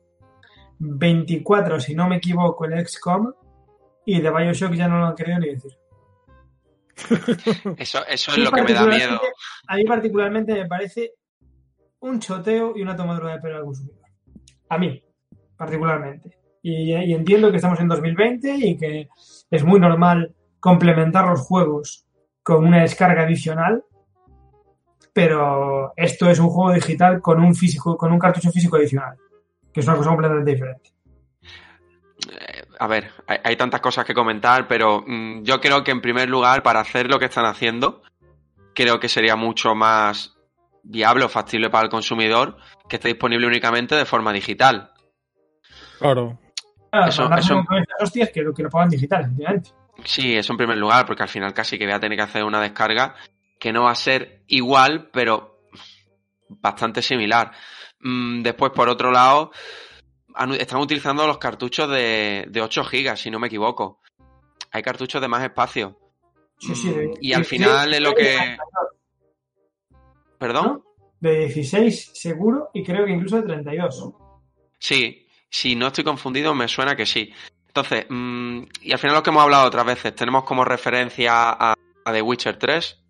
[0.79, 3.33] 24 si no me equivoco el XCOM
[4.07, 5.73] y de Bioshock ya no lo han querido ni decir.
[7.77, 9.21] Eso, eso es lo que me da miedo.
[9.67, 11.15] A mí particularmente me parece
[12.01, 14.05] un choteo y una tomadura de pelo al consumidor.
[14.69, 15.03] A mí,
[15.57, 16.39] particularmente.
[16.63, 19.09] Y, y entiendo que estamos en 2020 y que
[19.51, 20.35] es muy normal
[20.69, 22.07] complementar los juegos
[22.43, 23.85] con una descarga adicional,
[25.13, 29.19] pero esto es un juego digital con un físico, con un cartucho físico adicional,
[29.71, 30.91] que es una cosa completamente diferente.
[32.31, 36.01] Eh, A ver, hay, hay tantas cosas que comentar, pero mm, yo creo que en
[36.01, 38.01] primer lugar, para hacer lo que están haciendo,
[38.75, 40.35] creo que sería mucho más
[40.83, 42.57] viable o factible para el consumidor
[42.89, 44.91] que esté disponible únicamente de forma digital.
[45.99, 46.39] Claro.
[47.07, 47.63] Eso- eso-
[48.01, 49.71] hostias que lo, que lo pongan digital, efectivamente.
[50.05, 52.45] Sí, eso en primer lugar, porque al final casi que voy a tener que hacer
[52.45, 53.15] una descarga
[53.61, 55.61] que no va a ser igual, pero
[56.49, 57.53] bastante similar.
[58.01, 59.53] Mm, Después, por otro lado,
[60.59, 64.01] están utilizando los cartuchos de, de 8 gigas, si no me equivoco.
[64.73, 65.99] Hay cartuchos de más espacio.
[66.59, 68.57] Sí, sí, Mm, de- y al final es lo que...
[70.39, 70.65] ¿Perdón?
[70.65, 70.85] ¿No?
[71.21, 74.13] De 16 seguro y creo que incluso de 32.
[74.79, 77.33] Sí, si no estoy confundido, me suena que sí.
[77.77, 81.75] Entonces, mm, y al final lo que hemos hablado otras veces, tenemos como referencia a,
[82.05, 83.03] The Witcher 3,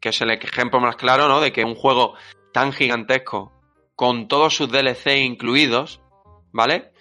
[0.00, 1.40] que es el ejemplo más claro, ¿no?
[1.40, 2.14] De que un juego
[2.54, 3.52] tan gigantesco,
[3.94, 6.00] con todos sus DLC incluidos,
[6.52, 6.92] ¿vale?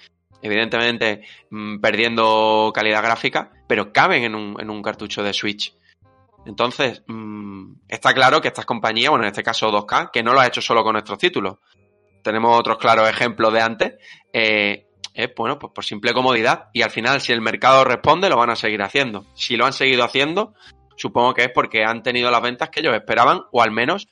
[0.41, 5.77] Evidentemente mm, perdiendo calidad gráfica, pero caben en un, en un cartucho de Switch.
[6.45, 10.41] Entonces, mm, está claro que estas compañías, bueno, en este caso 2K, que no lo
[10.41, 11.59] ha hecho solo con nuestros títulos,
[12.21, 13.93] tenemos otros claros ejemplos de antes,
[14.33, 14.86] eh,
[15.17, 16.69] es bueno, pues por simple comodidad.
[16.73, 19.25] Y al final, si el mercado responde, lo van a seguir haciendo.
[19.33, 20.53] Si lo han seguido haciendo,
[20.95, 24.07] supongo que es porque han tenido las ventas que ellos esperaban, o al menos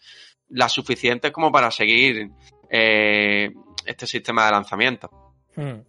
[0.49, 2.31] las suficientes como para seguir
[2.71, 3.51] eh,
[3.85, 5.09] este sistema de lanzamiento.
[5.55, 5.81] Hmm.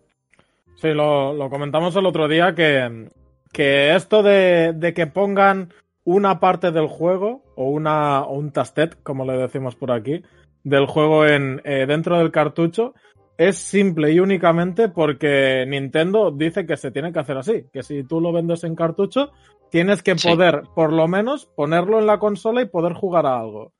[0.76, 3.08] Sí, lo, lo comentamos el otro día que,
[3.52, 5.72] que esto de, de que pongan
[6.04, 10.22] una parte del juego o, una, o un tastet, como le decimos por aquí,
[10.62, 12.94] del juego en, eh, dentro del cartucho
[13.38, 18.02] es simple y únicamente porque Nintendo dice que se tiene que hacer así, que si
[18.04, 19.30] tú lo vendes en cartucho
[19.70, 20.28] tienes que Sí.
[20.28, 23.72] poder por lo menos ponerlo en la consola y poder jugar a algo.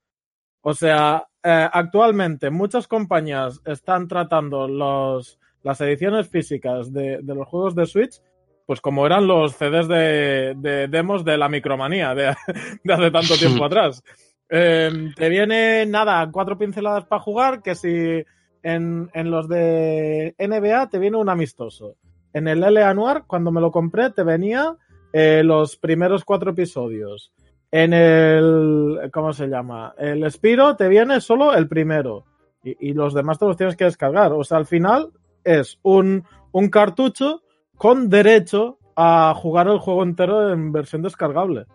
[0.60, 7.46] O sea, eh, actualmente muchas compañías están tratando los, las ediciones físicas de, de los
[7.48, 8.20] juegos de Switch,
[8.66, 12.34] pues como eran los CDs de, de demos de la micromanía de,
[12.84, 14.02] de hace tanto tiempo atrás.
[14.48, 18.24] Eh, te viene nada, cuatro pinceladas para jugar, que si
[18.66, 21.94] en, los de NBA te viene un amistoso.
[22.32, 24.76] En el L Anuar, cuando me lo compré, te venía
[25.12, 27.32] eh, los primeros cuatro episodios.
[27.70, 29.08] En el.
[29.12, 29.94] ¿Cómo se llama?
[29.96, 32.24] El Spiro te viene solo el primero.
[32.64, 34.32] Y, y los demás te los tienes que descargar.
[34.32, 35.12] O sea, al final
[35.44, 37.42] es un, un cartucho
[37.76, 41.66] con derecho a jugar el juego entero en versión descargable.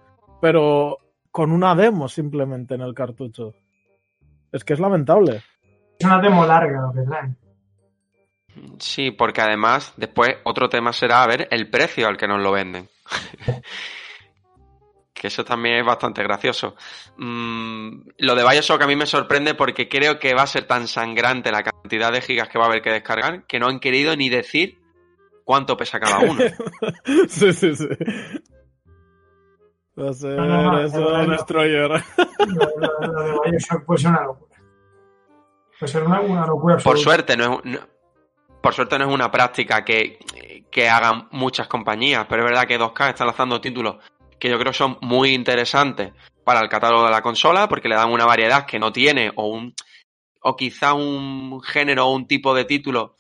[0.41, 0.97] Pero
[1.31, 3.53] con una demo simplemente en el cartucho.
[4.51, 5.41] Es que es lamentable.
[6.01, 7.37] Es una demo larga lo que traen.
[8.79, 12.51] Sí, porque además, después otro tema será a ver el precio al que nos lo
[12.51, 12.89] venden.
[15.13, 16.75] que eso también es bastante gracioso.
[17.17, 20.87] Mm, lo de Bioshock a mí me sorprende porque creo que va a ser tan
[20.87, 24.15] sangrante la cantidad de gigas que va a haber que descargar que no han querido
[24.15, 24.79] ni decir
[25.45, 26.41] cuánto pesa cada uno.
[27.29, 27.87] sí, sí, sí.
[29.99, 31.31] Va a ser No, no, no, eso no, no.
[31.33, 31.89] Destroyer.
[31.91, 31.99] Lo,
[32.77, 34.50] lo- lo de Bioshock puede ser una locura.
[35.81, 37.79] Puede ser una, una locura Por suerte, no es, un- no,
[38.61, 40.19] por suerte no es una práctica que,
[40.69, 43.95] que hagan muchas compañías, pero es verdad que 2K está lanzando títulos
[44.39, 46.13] que yo creo son muy interesantes
[46.43, 49.47] para el catálogo de la consola porque le dan una variedad que no tiene o
[49.47, 49.73] un
[50.43, 53.15] o quizá un género o un tipo de título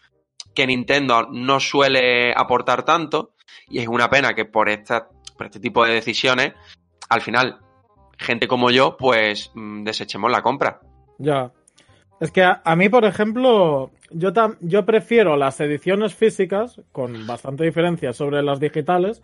[0.53, 3.33] que Nintendo no suele aportar tanto
[3.69, 6.53] y es una pena que por esta por este tipo de decisiones
[7.09, 7.59] al final
[8.19, 10.79] gente como yo pues mm, desechemos la compra.
[11.19, 11.51] Ya.
[12.21, 17.63] Es que a, mí, por ejemplo, yo, tam- yo prefiero las ediciones físicas, con bastante
[17.63, 19.23] diferencia sobre las digitales,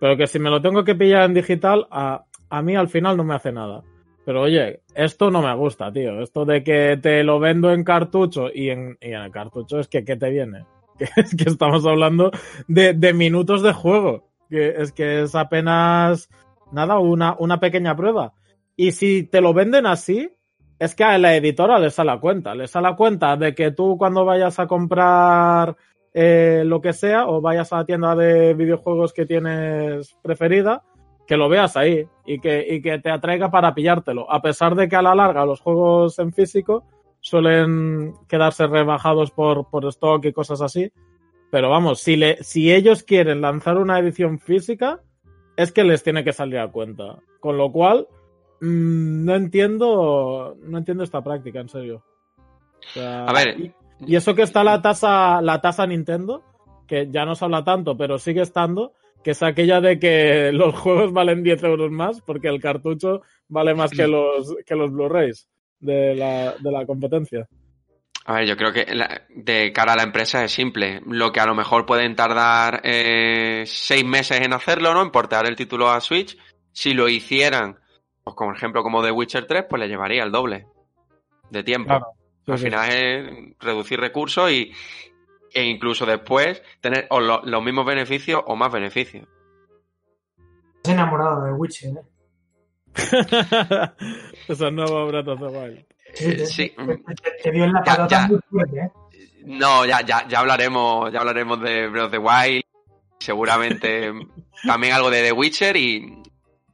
[0.00, 2.26] pero que si me lo tengo que pillar en digital, a,
[2.60, 3.84] mí al final no me hace nada.
[4.24, 6.20] Pero oye, esto no me gusta, tío.
[6.20, 10.16] Esto de que te lo vendo en cartucho y en, el cartucho es que ¿qué
[10.16, 10.66] te viene?
[10.98, 12.32] Que es que estamos hablando
[12.66, 14.28] de, minutos de juego.
[14.50, 16.28] Que es que es apenas
[16.72, 18.32] nada, una pequeña prueba.
[18.76, 20.30] Y si te lo venden así,
[20.78, 22.54] es que a la editora les sale a cuenta.
[22.54, 25.76] Les sale a cuenta de que tú cuando vayas a comprar
[26.12, 30.82] eh, lo que sea o vayas a la tienda de videojuegos que tienes preferida,
[31.26, 34.30] que lo veas ahí y que, y que te atraiga para pillártelo.
[34.30, 36.84] A pesar de que a la larga los juegos en físico
[37.20, 40.92] suelen quedarse rebajados por, por stock y cosas así.
[41.50, 45.00] Pero vamos, si, le, si ellos quieren lanzar una edición física,
[45.56, 47.18] es que les tiene que salir a cuenta.
[47.40, 48.08] Con lo cual,
[48.60, 50.56] mm, no entiendo.
[50.62, 52.04] No entiendo esta práctica, en serio.
[52.38, 53.72] O sea, A ver, y,
[54.06, 56.42] y eso que está la tasa, la tasa Nintendo,
[56.86, 60.74] que ya no se habla tanto, pero sigue estando, que es aquella de que los
[60.74, 65.48] juegos valen 10 euros más porque el cartucho vale más que los, que los Blu-rays
[65.80, 67.46] de la, de la competencia.
[68.26, 71.02] A ver, yo creo que la- de cara a la empresa es simple.
[71.06, 75.02] Lo que a lo mejor pueden tardar eh, seis meses en hacerlo, ¿no?
[75.02, 76.38] En portar el título a Switch.
[76.72, 77.76] Si lo hicieran,
[78.24, 80.66] pues como ejemplo como The Witcher 3, pues le llevaría el doble
[81.50, 81.88] de tiempo.
[81.88, 82.06] Claro.
[82.46, 82.64] Sí, Al sí.
[82.64, 84.72] final es reducir recursos y,
[85.52, 89.26] e incluso después tener o lo- los mismos beneficios o más beneficios.
[90.76, 92.02] Estás enamorado de Witcher, ¿eh?
[94.48, 95.78] Esa nueva Breath of the Wild.
[96.20, 96.68] Eh, te, sí.
[96.76, 98.28] te- te- te dio en la ya.
[98.28, 98.90] muy fuerte, ¿eh?
[99.46, 102.62] No, ya, ya, ya hablaremos, ya hablaremos de Breath of the Wild,
[103.18, 104.12] seguramente
[104.66, 106.22] también algo de The Witcher y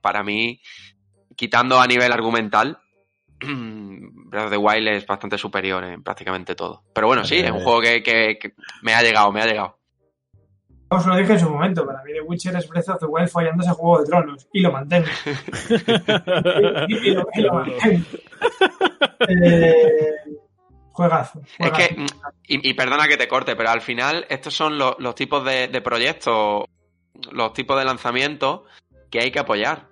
[0.01, 0.61] para mí,
[1.41, 2.79] quitando a nivel argumental,
[3.41, 6.83] Breath of the Wild es bastante superior en prácticamente todo.
[6.95, 7.65] Pero bueno, sí, es un Eh.
[7.65, 9.79] juego que, que- que me ha llegado, me ha llegado.
[10.91, 13.29] Os lo dije en su momento, para mí The Witcher es Breath of the Wild
[13.31, 14.49] follándose a Juego de Tronos.
[14.53, 15.07] Y lo mantengo.
[16.89, 18.05] Y, y lo, y lo mantengo.
[19.29, 20.15] Eh,
[20.93, 21.41] juegazo.
[21.59, 21.97] Es que,
[22.49, 25.69] y, y perdona que te corte, pero al final estos son los, los tipos de,
[25.69, 26.65] de proyectos,
[27.33, 28.63] los tipos de lanzamientos
[29.11, 29.90] que hay que apoyar.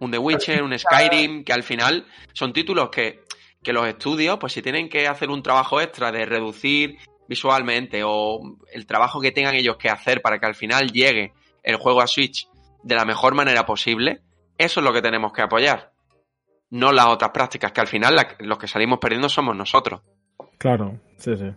[0.00, 3.24] Un The Witcher, un Skyrim, que al final son títulos que,
[3.62, 8.40] que los estudios, pues si tienen que hacer un trabajo extra de reducir visualmente o
[8.72, 11.32] el trabajo que tengan ellos que hacer para que al final llegue
[11.62, 12.48] el juego a Switch
[12.82, 14.22] de la mejor manera posible,
[14.56, 15.92] eso es lo que tenemos que apoyar.
[16.70, 20.00] No las otras prácticas, que al final la- los que salimos perdiendo somos nosotros.
[20.58, 21.50] Claro, sí, sí.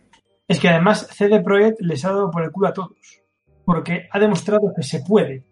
[0.48, 2.92] Es que además CD Projekt les ha dado por el culo a todos.
[3.66, 5.46] Porque ha demostrado que se puede.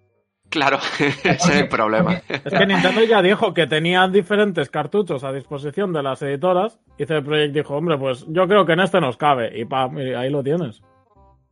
[0.50, 2.22] Claro, ese es el problema.
[2.28, 7.06] Es que Nintendo ya dijo que tenía diferentes cartuchos a disposición de las editoras y
[7.06, 10.14] CD Projekt dijo, hombre, pues yo creo que en este nos cabe y pam, y
[10.14, 10.82] ahí lo tienes.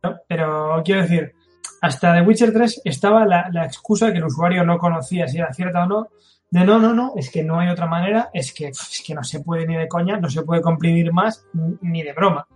[0.02, 0.16] ¿no?
[0.26, 1.32] Pero quiero decir,
[1.80, 5.52] hasta The Witcher 3 estaba la, la excusa que el usuario no conocía si era
[5.52, 6.08] cierta o no.
[6.50, 9.22] De no, no, no, es que no hay otra manera, es que, es que no
[9.22, 12.48] se puede ni de coña, no se puede comprimir más ni ni de broma.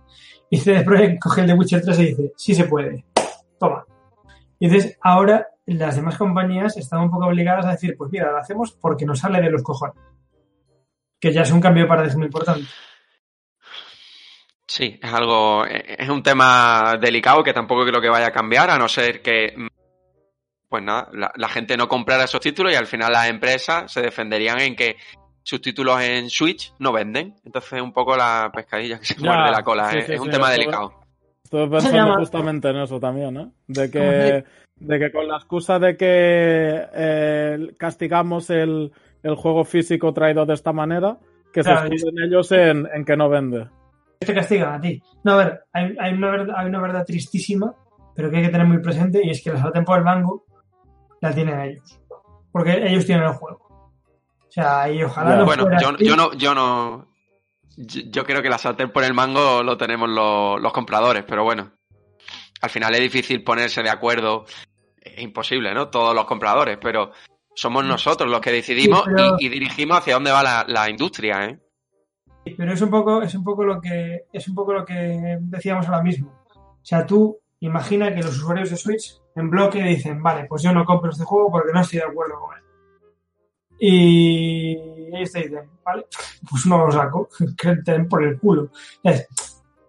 [0.49, 3.05] Y CD Projekt coge el The Witcher 3 y dice, sí se puede,
[3.59, 3.85] toma.
[4.59, 8.37] Y entonces ahora las demás compañías están un poco obligadas a decir, pues mira, lo
[8.37, 9.95] hacemos porque nos sale de los cojones.
[11.19, 12.67] Que ya es un cambio de paradigma importante.
[14.67, 18.77] Sí, es algo, es un tema delicado que tampoco creo que vaya a cambiar, a
[18.77, 19.53] no ser que,
[20.67, 24.01] pues nada, la, la gente no comprara esos títulos y al final las empresas se
[24.01, 24.97] defenderían en que
[25.43, 27.35] sus títulos en Switch no venden.
[27.45, 30.03] Entonces un poco la pescadilla que se Ya, muerde la cola, sí, ¿eh?
[30.07, 31.02] sí, es un sí, tema delicado.
[31.43, 33.51] Estuve ¿Cómo se pensando justamente en eso también, ¿eh?
[33.67, 34.45] De ¿Cómo se
[34.79, 40.45] que, de que con la excusa de que eh, castigamos el, el juego físico traído
[40.45, 41.17] de esta manera,
[41.51, 43.67] que Claro, se escuden ellos en, en que no vende.
[44.19, 45.01] te castigan a ti.
[45.23, 47.73] No, a ver, hay, hay una verdad, hay una verdad tristísima,
[48.15, 50.45] pero que hay que tener muy presente, y es que la sartén por el mango
[51.21, 51.99] la tienen ellos.
[52.51, 53.59] Porque ellos tienen el juego.
[53.67, 55.35] O sea, y ojalá Ya.
[55.37, 56.05] no Bueno, fuera yo, así.
[56.05, 57.07] yo no, yo no,
[57.77, 61.43] yo, yo creo que la sartén por el mango lo tenemos los, los compradores, pero
[61.43, 61.71] bueno,
[62.61, 64.45] al final es difícil ponerse de acuerdo,
[65.01, 65.89] es imposible, ¿no?
[65.89, 67.11] Todos los compradores, pero
[67.55, 70.89] somos nosotros los que decidimos Sí, pero- y, y dirigimos hacia dónde va la, la
[70.89, 71.59] industria, ¿eh?
[72.57, 75.85] Pero es un poco, es un poco lo que, es un poco lo que decíamos
[75.87, 76.29] ahora mismo.
[76.55, 80.73] O sea, tú imagina que los usuarios de Switch en bloque dicen, vale, pues yo
[80.73, 82.63] no compro este juego porque no estoy de acuerdo con él.
[83.79, 84.77] Y
[85.17, 86.05] ellos te dicen, vale,
[86.49, 88.69] pues no lo saco, que te den por el culo.
[89.03, 89.27] Es,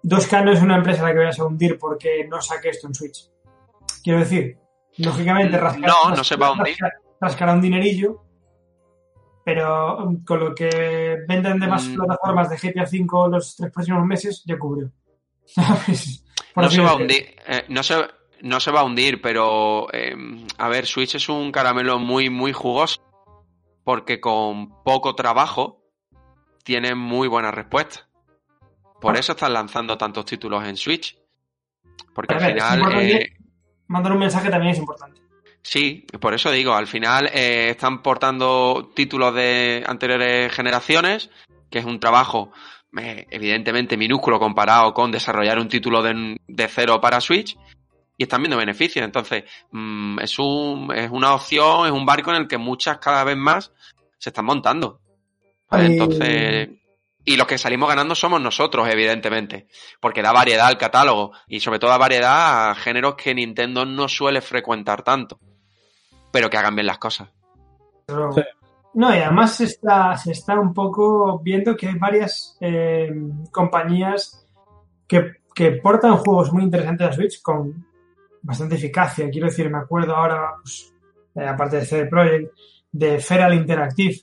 [0.03, 2.87] 2K no es una empresa a la que vayas a hundir porque no saque esto
[2.89, 3.31] en Switch.
[4.03, 4.59] Quiero decir,
[4.99, 6.77] lógicamente rascar, No, no se va a hundir.
[6.77, 8.23] rascar- rascará un dinerillo,
[9.45, 11.95] pero um, con lo que venden de más Mm.
[11.97, 14.91] plataformas de GTA V los tres próximos meses, ya cubrió.
[16.57, 17.97] No se va a hundir, eh, no se,
[18.43, 20.15] no se va a hundir, pero eh,
[20.59, 23.01] a ver, Switch es un caramelo muy, muy jugoso,
[23.85, 25.83] porque con poco trabajo
[26.65, 28.09] tiene muy buena respuesta.
[29.01, 29.19] Por Ah.
[29.21, 31.17] eso están lanzando tantos títulos en Switch.
[32.15, 33.37] Porque al final, eh,
[33.87, 35.21] Mandar un mensaje también es importante.
[35.63, 41.31] sí, por eso digo, al final eh, están portando títulos de anteriores generaciones,
[41.71, 42.51] que es un trabajo
[42.99, 47.57] eh, evidentemente minúsculo comparado con desarrollar un título de, de cero para Switch
[48.17, 49.05] y están viendo beneficios.
[49.05, 53.25] Entonces, mm, es, un, es una opción, es un barco en el que muchas cada
[53.25, 53.73] vez más
[54.19, 55.01] se están montando.
[55.71, 55.87] ¿vale?
[55.87, 56.69] Entonces,
[57.25, 59.67] y los que salimos ganando somos nosotros, evidentemente,
[60.01, 64.09] porque da variedad al catálogo y sobre todo da variedad a géneros que Nintendo no
[64.09, 65.39] suele frecuentar tanto,
[66.31, 67.29] pero que hagan bien las cosas.
[68.07, 68.43] Sí.
[68.95, 73.11] No, y además se está, se está un poco viendo que hay varias eh,
[73.51, 74.47] compañías
[75.09, 77.87] que, que portan juegos muy interesantes a Switch con
[78.45, 79.29] bastante eficacia.
[79.31, 80.95] Quiero decir, me acuerdo ahora, pues,
[81.35, 82.53] eh, aparte de CD Projekt,
[82.93, 84.21] de Feral Interactive,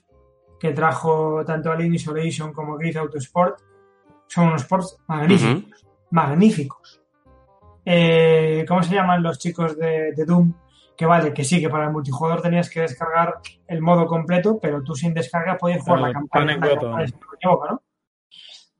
[0.58, 3.60] que trajo tanto Alien Isolation como Grid Autosport.
[4.28, 5.84] Son unos ports magníficos.
[6.10, 7.02] Magníficos.
[7.84, 10.54] Eh, ¿Cómo se llaman los chicos de, de Doom?
[10.96, 14.82] Que vale, que sí, que para el multijugador tenías que descargar el modo completo, pero
[14.82, 16.60] tú sin descarga podías jugar la campaña.
[16.60, 17.12] Panic Button.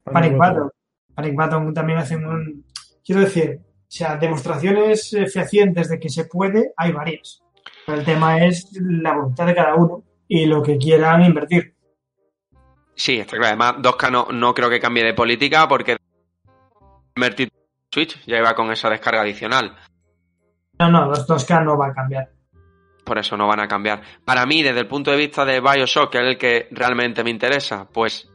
[0.04, 0.70] Panic Button.
[1.14, 2.64] Panic Button también hacen un...
[3.04, 3.60] Quiero decir,
[3.92, 7.42] o sea, demostraciones eh, fehacientes de que se puede, hay varias.
[7.84, 11.74] Pero el tema es la voluntad de cada uno y lo que quieran invertir.
[12.94, 13.48] Sí, está claro.
[13.48, 15.98] Además, 2K no, no creo que cambie de política porque
[17.14, 17.50] de
[17.92, 19.76] Switch ya iba con esa descarga adicional.
[20.78, 22.30] No, no, los 2K no va a cambiar.
[23.04, 24.00] Por eso no van a cambiar.
[24.24, 27.28] Para mí, desde el punto de vista de Bioshock, que es el que realmente me
[27.28, 28.31] interesa, pues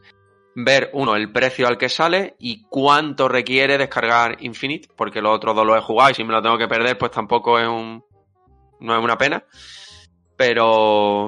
[0.64, 5.54] ver, uno, el precio al que sale y cuánto requiere descargar Infinite, porque los otros
[5.54, 8.04] dos los he jugado y si me lo tengo que perder, pues tampoco es un.
[8.80, 9.44] no es una pena.
[10.36, 11.26] Pero.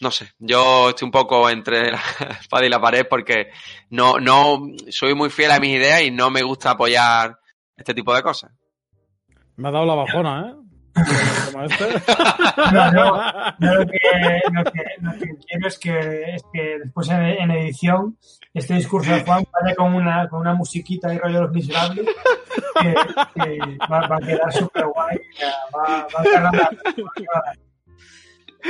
[0.00, 2.00] No sé, yo estoy un poco entre la
[2.40, 3.50] espada y la pared porque
[3.90, 4.60] no, no
[4.90, 7.38] soy muy fiel a mis ideas y no me gusta apoyar
[7.76, 8.50] este tipo de cosas.
[9.56, 10.54] Me ha dado la bajona, ¿eh?
[12.72, 13.98] No, no, Yo lo que,
[14.52, 18.18] lo que, lo que quiero es que, es que después en, en edición
[18.54, 22.06] este discurso de Juan vaya con una, con una musiquita y rollo de los miserables
[22.80, 22.94] que,
[23.34, 23.58] que
[23.90, 25.16] va, va a quedar súper guay.
[25.74, 27.52] Va, va a quedar la-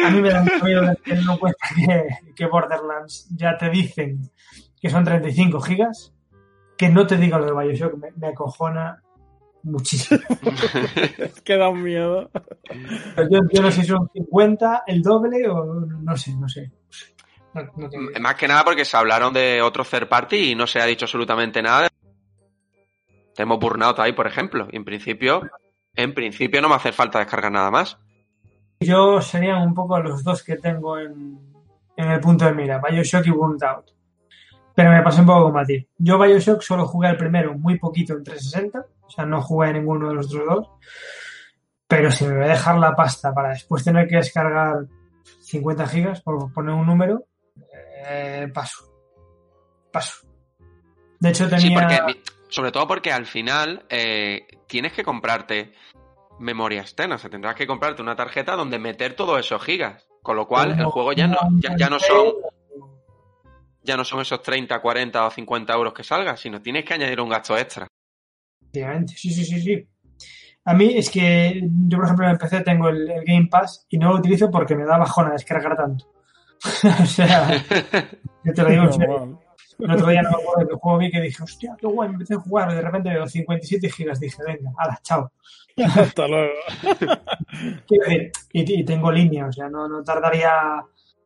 [0.07, 4.31] A mí me da mucho miedo teniendo en cuenta que, que Borderlands ya te dicen
[4.81, 6.15] que son 35 gigas.
[6.79, 9.03] Que no te diga lo de Bioshock, me, me acojona
[9.63, 10.21] muchísimo.
[11.19, 12.31] Es que da un miedo.
[13.31, 16.73] Yo, yo no sé si son 50, el doble o no sé, no sé.
[17.55, 18.21] No, no tengo idea.
[18.21, 21.05] Más que nada porque se hablaron de otro third party y no se ha dicho
[21.05, 21.89] absolutamente nada.
[23.35, 24.69] Tenemos Burnout ahí, por ejemplo.
[24.71, 25.43] Y en principio,
[25.95, 27.99] en principio no me hace falta descargar nada más.
[28.81, 31.39] Yo serían un poco los dos que tengo en,
[31.97, 33.91] en el punto de mira, Bioshock y Burnout Out.
[34.75, 35.87] Pero me pasé un poco como a ti.
[35.99, 39.73] Yo Bioshock solo jugué el primero muy poquito en 360, o sea, no jugué a
[39.73, 40.71] ninguno de los otros dos.
[41.87, 44.87] Pero si me voy a dejar la pasta para después tener que descargar
[45.43, 47.27] 50 gigas, por poner un número,
[48.07, 48.85] eh, paso.
[49.93, 50.27] Paso.
[51.21, 51.61] De hecho, tenía...
[51.61, 55.73] Sí, porque, mi- sobre todo porque al final eh, tienes que comprarte
[56.39, 57.17] memoria externa.
[57.17, 60.07] O sea, tendrás que comprarte una tarjeta donde meter todos esos gigas.
[60.23, 62.35] Con lo cual, el juego ya no, ya, ya no son
[63.83, 67.21] ya no son esos 30, 40 o 50 euros que salga, sino tienes que añadir
[67.21, 67.89] un gasto extra.
[68.61, 69.89] Efectivamente, sí, sí, sí, sí.
[70.65, 73.85] A mí es que yo, por ejemplo, en el PC tengo el, el Game Pass
[73.89, 76.07] y no lo utilizo porque me da bajona descargar tanto.
[77.03, 77.65] o sea,
[78.45, 79.39] yo te lo digo en.
[79.79, 82.15] El otro día no me acuerdo que juego vi que dije, hostia, qué guay, me
[82.15, 84.21] empecé a jugar y de repente veo 57 gigas.
[84.21, 85.33] Dije, venga, hala, chao.
[85.77, 86.53] Hasta luego.
[87.89, 90.83] Quiero decir, y, y tengo línea, o sea, no, no tardaría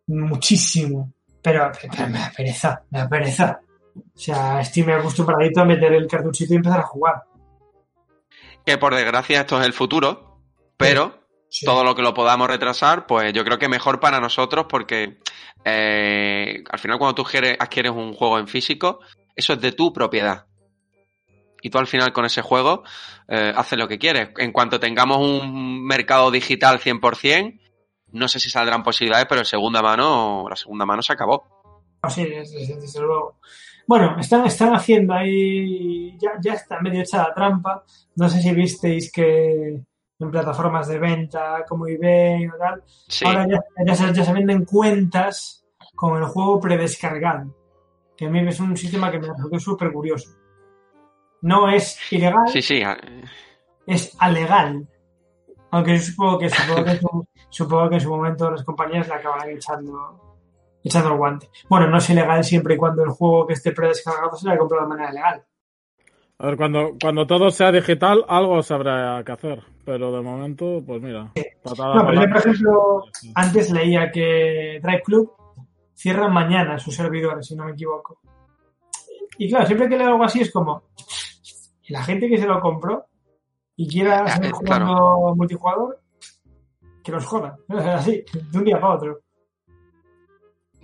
[0.06, 1.12] muchísimo.
[1.42, 3.60] Pero, pero me da pereza, me da pereza.
[3.94, 7.22] O sea, estoy me acostumbradito a meter el cartuchito y empezar a jugar.
[8.64, 10.40] que por desgracia esto es el futuro,
[10.76, 11.64] pero Sí.
[11.64, 15.18] todo lo que lo podamos retrasar, pues yo creo que mejor para nosotros porque
[15.64, 19.00] eh, al final cuando tú adquieres, un juego en físico,
[19.34, 20.46] eso es de tu propiedad.
[21.62, 22.84] y tú al final con ese juego
[23.28, 24.30] eh, haces lo que quieres.
[24.38, 27.60] En cuanto tengamos un mercado digital 100%,
[28.12, 31.44] no sé si saldrán posibilidades, pero en segunda mano, la segunda mano se acabó.
[32.02, 33.38] Así es, desde, desde luego.
[33.86, 37.84] Bueno, están, están haciendo ahí, ya, ya está medio hecha la trampa.
[38.16, 39.80] No sé si visteis que
[40.18, 44.32] en plataformas de venta como eBay o tal, Sí, ahora ya, ya se, ya se
[44.32, 45.64] venden cuentas
[45.94, 47.54] con el juego predescargado.
[48.16, 50.30] Que a mí es un sistema que me resultó súper curioso.
[51.42, 52.82] No es ilegal, sí, sí.
[53.86, 54.88] es alegal.
[55.70, 59.06] Aunque yo supongo que, supongo que, en su- supongo que en su momento las compañías
[59.08, 60.38] le acabarán echando,
[60.82, 61.50] echando el guante.
[61.68, 64.84] Bueno, no es ilegal siempre y cuando el juego que esté predescargado se haya comprado
[64.84, 65.44] de manera legal.
[66.38, 69.62] A ver, cuando, cuando todo sea digital, algo se habrá que hacer.
[69.84, 71.32] Pero de momento, pues mira.
[71.62, 75.32] patada No, pero yo, por ejemplo, antes leía que Drive Club
[75.94, 78.18] cierra mañana sus servidores, si no me equivoco.
[79.38, 80.84] Y claro, siempre que leo algo así es como,
[81.82, 83.06] ¿y la gente que se lo compró
[83.76, 86.00] y quiera Ya, seguir eh, jugando multijugador,
[87.02, 87.56] que los joda.
[87.68, 89.20] Así, de un día para otro.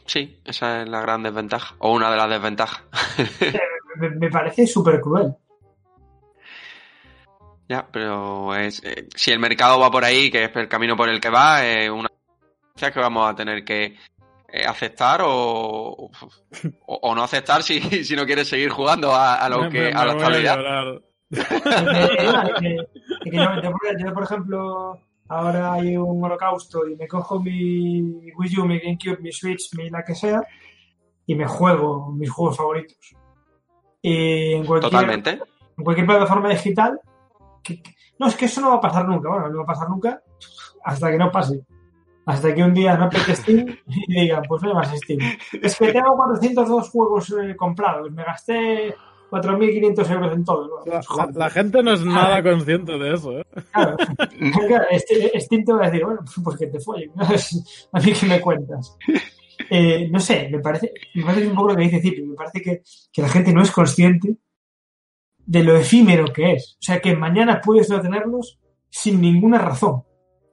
[0.06, 1.74] sí, esa es la gran desventaja.
[1.78, 2.82] O una de las desventajas.
[3.94, 5.36] Me, me parece súper cruel.
[7.72, 11.08] Ya, pero es, eh, si el mercado va por ahí, que es el camino por
[11.08, 12.08] el que va, es una
[12.74, 13.96] cosa que vamos a tener que
[14.52, 16.10] eh, aceptar o, o,
[16.86, 19.92] o no aceptar si, si no quieres seguir jugando a, a lo Me- que me-
[19.92, 21.02] a la llorar.
[22.62, 22.76] Eh,
[23.32, 28.00] yo, por- yo, por ejemplo, ahora hay un holocausto y me cojo mi
[28.36, 30.42] Wii U, mi GameCube, mi Switch, mi la que sea,
[31.26, 32.98] y me juego mis juegos favoritos.
[34.02, 35.30] Y en cualquier, Totalmente.
[35.78, 37.00] en cualquier plataforma digital,
[37.62, 39.66] que- que- no, es que eso no va a pasar nunca, bueno, no va a
[39.66, 40.22] pasar nunca
[40.84, 41.60] hasta que no pase.
[42.24, 45.18] Hasta que un día no pegue Steam y digan, pues no hay más Steam.
[45.60, 48.94] Es que tengo 402 juegos eh, comprados, me gasté
[49.30, 50.68] 4.500 euros en todo.
[50.86, 51.26] La, Pues, joder.
[51.34, 53.44] la- la gente no es nada consciente de eso, ¿eh?
[53.72, 53.96] Claro,
[54.68, 57.24] Claro, este, Steam te va a decir, bueno, pues que te follen, ¿no?
[57.92, 58.96] a mí que me cuentas.
[59.70, 62.60] Eh, no sé, me parece, me parece un poco lo que dice Cipi, me parece
[62.60, 62.82] que,
[63.12, 64.36] que la gente no es consciente
[65.46, 66.74] de lo efímero que es.
[66.80, 68.58] O sea, que mañana puedes no tenerlos
[68.90, 70.04] sin ninguna razón.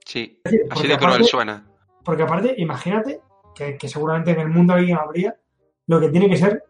[0.06, 1.66] Sí, decir, así de cruel aparte- suena.
[2.04, 3.22] Porque aparte, imagínate
[3.54, 5.36] que, que seguramente en el mundo alguien habría
[5.88, 6.64] lo que tiene que ser,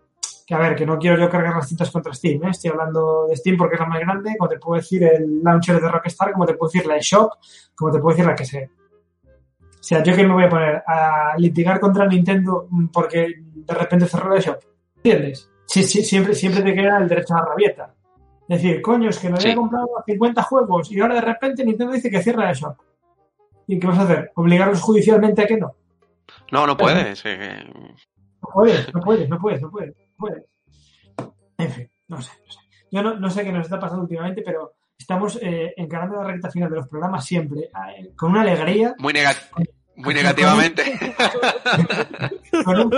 [0.46, 2.50] que a ver, que no quiero yo cargar las cintas contra Steam, ¿eh?
[2.50, 5.80] estoy hablando de Steam porque es la más grande, como te puedo decir el launcher
[5.80, 7.34] de Rockstar, como te puedo decir la eShop,
[7.76, 8.68] como te puedo decir la que sea.
[9.28, 14.08] O sea, yo que me voy a poner a litigar contra Nintendo porque de repente
[14.08, 14.58] cerró la eShop.
[14.98, 15.50] ¿Entiendes?
[15.66, 17.94] Sí, sí, siempre, siempre te queda el derecho a la rabieta.
[18.50, 19.56] Es decir, coño, es que me había Sí.
[19.56, 22.76] comprado 50 juegos y ahora de repente Nintendo dice que cierra eShop.
[23.68, 24.32] ¿Y qué vas a hacer?
[24.36, 25.76] ¿Obligarlos judicialmente a que no?
[26.52, 27.22] No, no puedes.
[27.26, 27.64] eh,
[28.42, 30.44] No puedes, no puedes, no puedes, no puedes, no puedes.
[31.60, 32.60] En fin, no sé, no sé.
[32.92, 36.50] Yo no, no sé qué nos está pasando últimamente, pero estamos eh, encarando la recta
[36.50, 39.38] final de los programas siempre eh, con una alegría, muy, nega-
[39.96, 40.84] muy negativamente.
[42.66, 42.92] con un,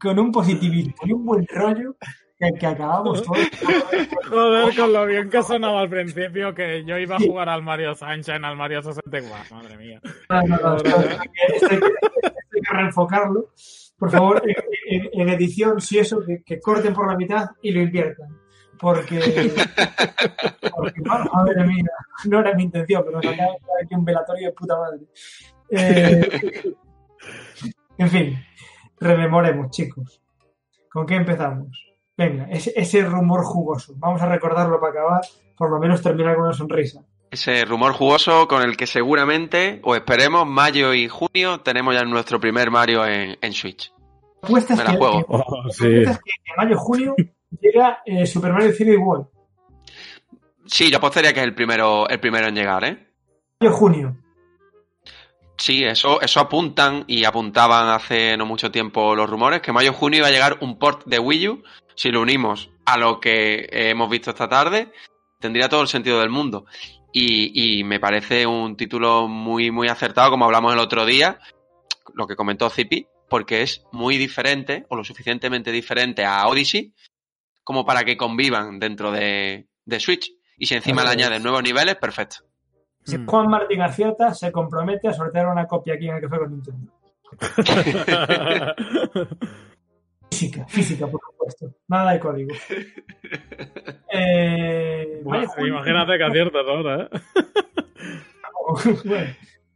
[0.00, 1.96] con un positivismo y un buen rollo
[2.38, 3.38] que, que acabamos todos.
[4.28, 7.94] Joder, con lo bien que sonaba al principio que yo iba a jugar al Mario
[7.94, 9.56] Sunshine, al Mario 64.
[9.56, 10.00] Madre mía.
[10.28, 13.48] No, no, no, esto- esto hay que- reenfocarlo.
[13.98, 17.72] Por favor, en, en- en edición, si eso, que, que corten por la mitad y
[17.72, 18.28] lo inviertan.
[18.78, 19.18] Porque,
[20.70, 21.84] porque madre mía,
[22.26, 25.00] no era mi intención, pero nos acaba de aquí un velatorio de puta madre.
[25.70, 26.28] Eh,
[27.98, 28.38] en fin,
[29.00, 30.22] rememoremos, chicos.
[30.88, 31.87] ¿Con qué empezamos?
[32.18, 33.94] Venga, ese, ese rumor jugoso.
[33.96, 35.20] Vamos a recordarlo para acabar,
[35.56, 37.00] por lo menos terminar con una sonrisa.
[37.30, 42.40] Ese rumor jugoso con el que seguramente, o esperemos, mayo y junio tenemos ya nuestro
[42.40, 43.92] primer Mario en, en Switch.
[44.42, 45.18] Apuestas Me la que, juego.
[45.20, 45.86] que- Oh, sí.
[45.86, 47.14] apuestas que en mayo junio
[47.60, 49.26] llega eh, Super Mario 3D World.
[50.66, 53.08] Sí, yo apostaría que es el primero, el primero en llegar, ¿eh?
[53.60, 54.16] Mayo junio.
[55.58, 60.28] Sí, eso, eso apuntan y apuntaban hace no mucho tiempo los rumores que mayo-junio iba
[60.28, 61.62] a llegar un port de Wii U.
[61.96, 64.92] Si lo unimos a lo que eh, hemos visto esta tarde,
[65.40, 66.66] tendría todo el sentido del mundo.
[67.12, 71.40] Y, y me parece un título muy, muy acertado, como hablamos el otro día,
[72.14, 76.94] lo que comentó Zipi, porque es muy diferente, o lo suficientemente diferente a Odyssey,
[77.64, 80.30] como para que convivan dentro de, de Switch.
[80.56, 82.47] Y si encima le añades nuevos niveles, perfecto.
[83.08, 83.26] Si Mm.
[83.26, 86.92] Juan Martín Garciota se compromete a sortear una copia aquí en el café con Nintendo.
[90.30, 91.72] Física, física, por supuesto.
[91.88, 92.54] Nada de código.
[94.10, 97.08] Eh, Bueno, imagínate que aciertas ahora, ¿eh?
[99.04, 99.26] bueno,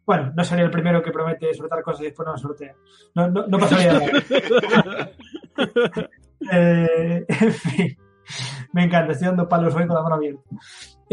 [0.06, 2.74] bueno, no sería el primero que promete soltar cosas y después no las sortea.
[3.14, 5.10] No, no, no pasaría nada.
[6.50, 7.96] Eh, en fin.
[8.72, 10.42] Me encanta, estoy dando palos hoy con la mano abierta.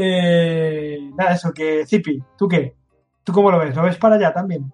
[0.01, 2.73] Eh, nada, eso, que Zipi, ¿tú qué?
[3.21, 3.75] ¿Tú cómo lo ves?
[3.75, 4.71] ¿Lo ves para allá también?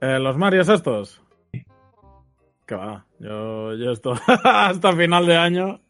[0.00, 1.22] Eh, ¿Los Marios estos?
[2.66, 4.14] Que va, yo, yo esto
[4.44, 5.80] hasta final de año.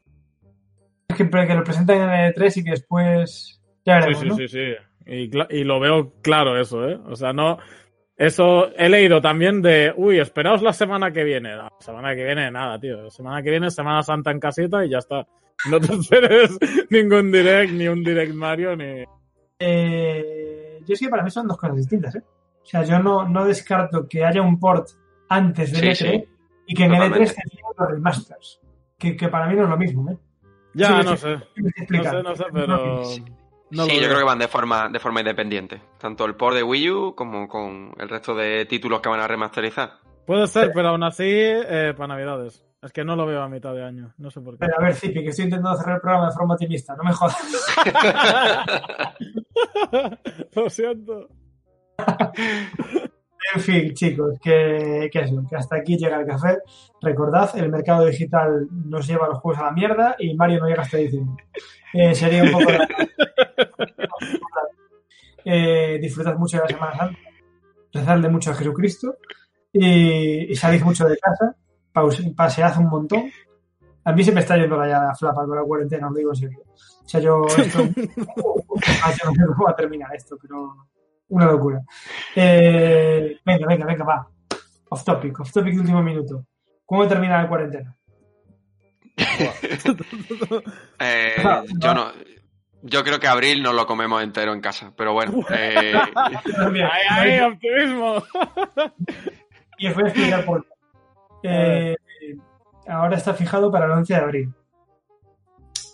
[1.07, 3.62] Es que, que lo presenten en el E3 y que después...
[3.84, 4.37] Ya veremos, sí, sí, ¿no?
[4.37, 4.74] sí, sí.
[5.07, 6.99] Y, y lo veo claro eso, ¿eh?
[7.07, 7.59] O sea, no...
[8.16, 11.55] Eso he leído también de, uy, esperaos la semana que viene.
[11.55, 13.03] La semana que viene, nada, tío.
[13.03, 15.26] La semana que viene, Semana Santa en casita y ya está.
[15.70, 16.59] No te esperes
[16.90, 19.04] ningún direct, ni un direct Mario, ni.
[19.59, 22.22] Eh, yo es que para mí son dos cosas distintas, ¿eh?
[22.62, 24.88] O sea, yo no, no descarto que haya un port
[25.28, 26.24] antes del Sí, E3 sí.
[26.66, 27.32] y que en el Totalmente.
[27.34, 28.61] E3 tengamos los remasters.
[28.98, 30.16] Que, que para mí no es lo mismo, ¿eh?
[30.74, 31.36] Ya, Sí, no sé.
[31.90, 33.02] No sé, no sé, pero.
[33.68, 35.80] No sí, yo creo que van de forma, de forma independiente.
[35.98, 39.26] Tanto el port de Wii U como con el resto de títulos que van a
[39.26, 39.94] remasterizar.
[40.26, 42.64] Puede ser, pero aún así, eh, para Navidades.
[42.87, 44.14] Es que no lo veo a mitad de año.
[44.16, 44.59] No sé por qué.
[44.61, 46.95] Pero a ver, Zipi, que estoy intentando cerrar el programa de forma optimista.
[46.95, 47.34] No me jodas.
[50.55, 51.28] lo siento.
[53.55, 56.59] En fin, chicos, que, que eso, que hasta aquí llega el café.
[57.03, 60.82] Recordad, el mercado digital nos lleva los juegos a la mierda y Mario no llega
[60.82, 61.45] hasta diciembre.
[61.93, 62.70] Eh, sería un poco...
[65.45, 67.18] eh, disfrutad mucho de la Semana Santa,
[67.93, 69.16] rezadle mucho a Jesucristo
[69.72, 71.57] y, y salid mucho de casa,
[72.34, 73.30] pasead un montón.
[74.05, 76.18] A mí se me está yendo la ya la flapa con la cuarentena, os lo
[76.18, 76.59] digo en serio.
[76.66, 77.44] O sea, yo...
[77.47, 80.76] Esto, no sé cómo va a terminar esto, pero
[81.28, 81.80] una locura.
[82.34, 84.28] Eh, venga, venga, venga, va.
[84.90, 86.44] Off topic, off topic de último minuto.
[86.84, 87.97] ¿Cómo termina la cuarentena?
[90.99, 91.34] Eh,
[91.78, 92.12] yo no.
[92.82, 95.32] Yo creo que abril nos lo comemos entero en casa, pero bueno.
[95.51, 95.92] eh,
[96.57, 96.86] También.
[96.90, 98.22] ¡Ay, ay, optimismo!
[99.78, 100.75] Y os voy a explicar por qué.
[101.49, 101.97] Eh,
[102.88, 104.55] ahora está fijado para el 11 de abril.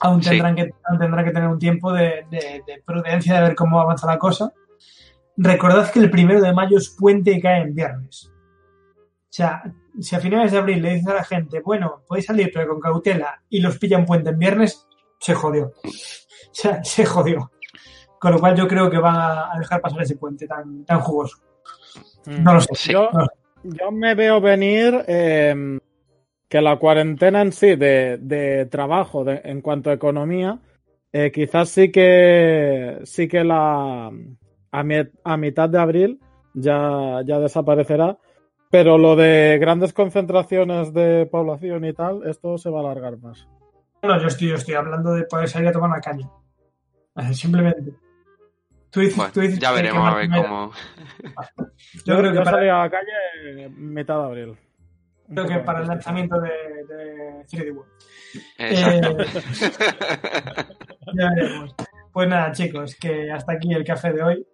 [0.00, 0.30] Aún Sí.
[0.30, 3.80] tendrán, que, aún tendrán que tener un tiempo de, de- de prudencia de ver cómo
[3.80, 4.52] avanza la cosa.
[5.36, 8.28] Recordad que el primero de mayo es puente y cae en viernes.
[8.28, 9.62] O sea,
[10.00, 12.80] si a finales de abril le dices a la gente, bueno, podéis salir pero con
[12.80, 14.86] cautela y los pillan puente en viernes,
[15.18, 15.72] se jodió.
[16.44, 17.50] O sea, se jodió.
[18.20, 21.38] Con lo cual yo creo que van a dejar pasar ese puente tan, tan jugoso.
[22.26, 22.74] No lo sé.
[22.74, 22.92] Sí.
[22.92, 23.32] Yo, No lo sé.
[23.64, 25.78] Yo me veo venir eh,
[26.48, 30.58] que la cuarentena en sí de, trabajo en cuanto a economía,
[31.12, 34.10] eh, quizás sí que sí que la
[34.74, 36.20] a, mi- a mitad de abril
[36.54, 38.18] ya, ya desaparecerá,
[38.70, 43.46] pero lo de grandes concentraciones de población y tal, esto se va a alargar más.
[44.02, 46.28] No, yo estoy, yo estoy hablando de poder salir a tomar una caña.
[47.32, 47.92] Simplemente.
[48.92, 50.70] Tú dices, bueno, tú dices ya veremos a ver cómo.
[52.04, 54.58] Yo creo que yo para, salí a la calle mitad de abril.
[55.28, 57.92] Creo que para el lanzamiento de, de 3D World.
[58.58, 59.22] Exacto.
[59.22, 59.26] Eh,
[61.18, 61.74] ya veremos.
[62.12, 64.46] Pues nada, chicos, que hasta aquí el café de hoy.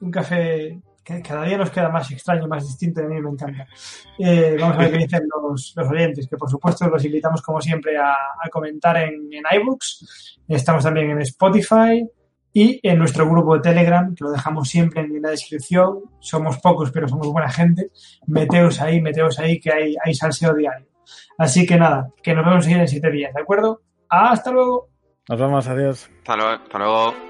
[0.00, 3.30] Un café que cada día nos queda más extraño, más distinto, y a mí me
[3.30, 3.66] encanta.
[4.20, 7.60] Eh, vamos a ver qué dicen los, los oyentes, que por supuesto los invitamos como
[7.60, 10.38] siempre a, a comentar en, en iBooks.
[10.46, 12.08] Estamos también en Spotify
[12.52, 16.00] y en nuestro grupo de Telegram, que lo dejamos siempre en la descripción.
[16.18, 17.90] Somos pocos, pero somos buena gente.
[18.26, 20.88] Meteos ahí, meteos ahí, que hay, hay salseo diario.
[21.38, 23.82] Así que nada, que nos vemos en siete días, ¿de acuerdo?
[24.08, 24.88] Hasta luego.
[25.28, 26.10] Nos vemos, adiós.
[26.18, 26.50] Hasta luego.
[26.50, 27.29] Hasta luego.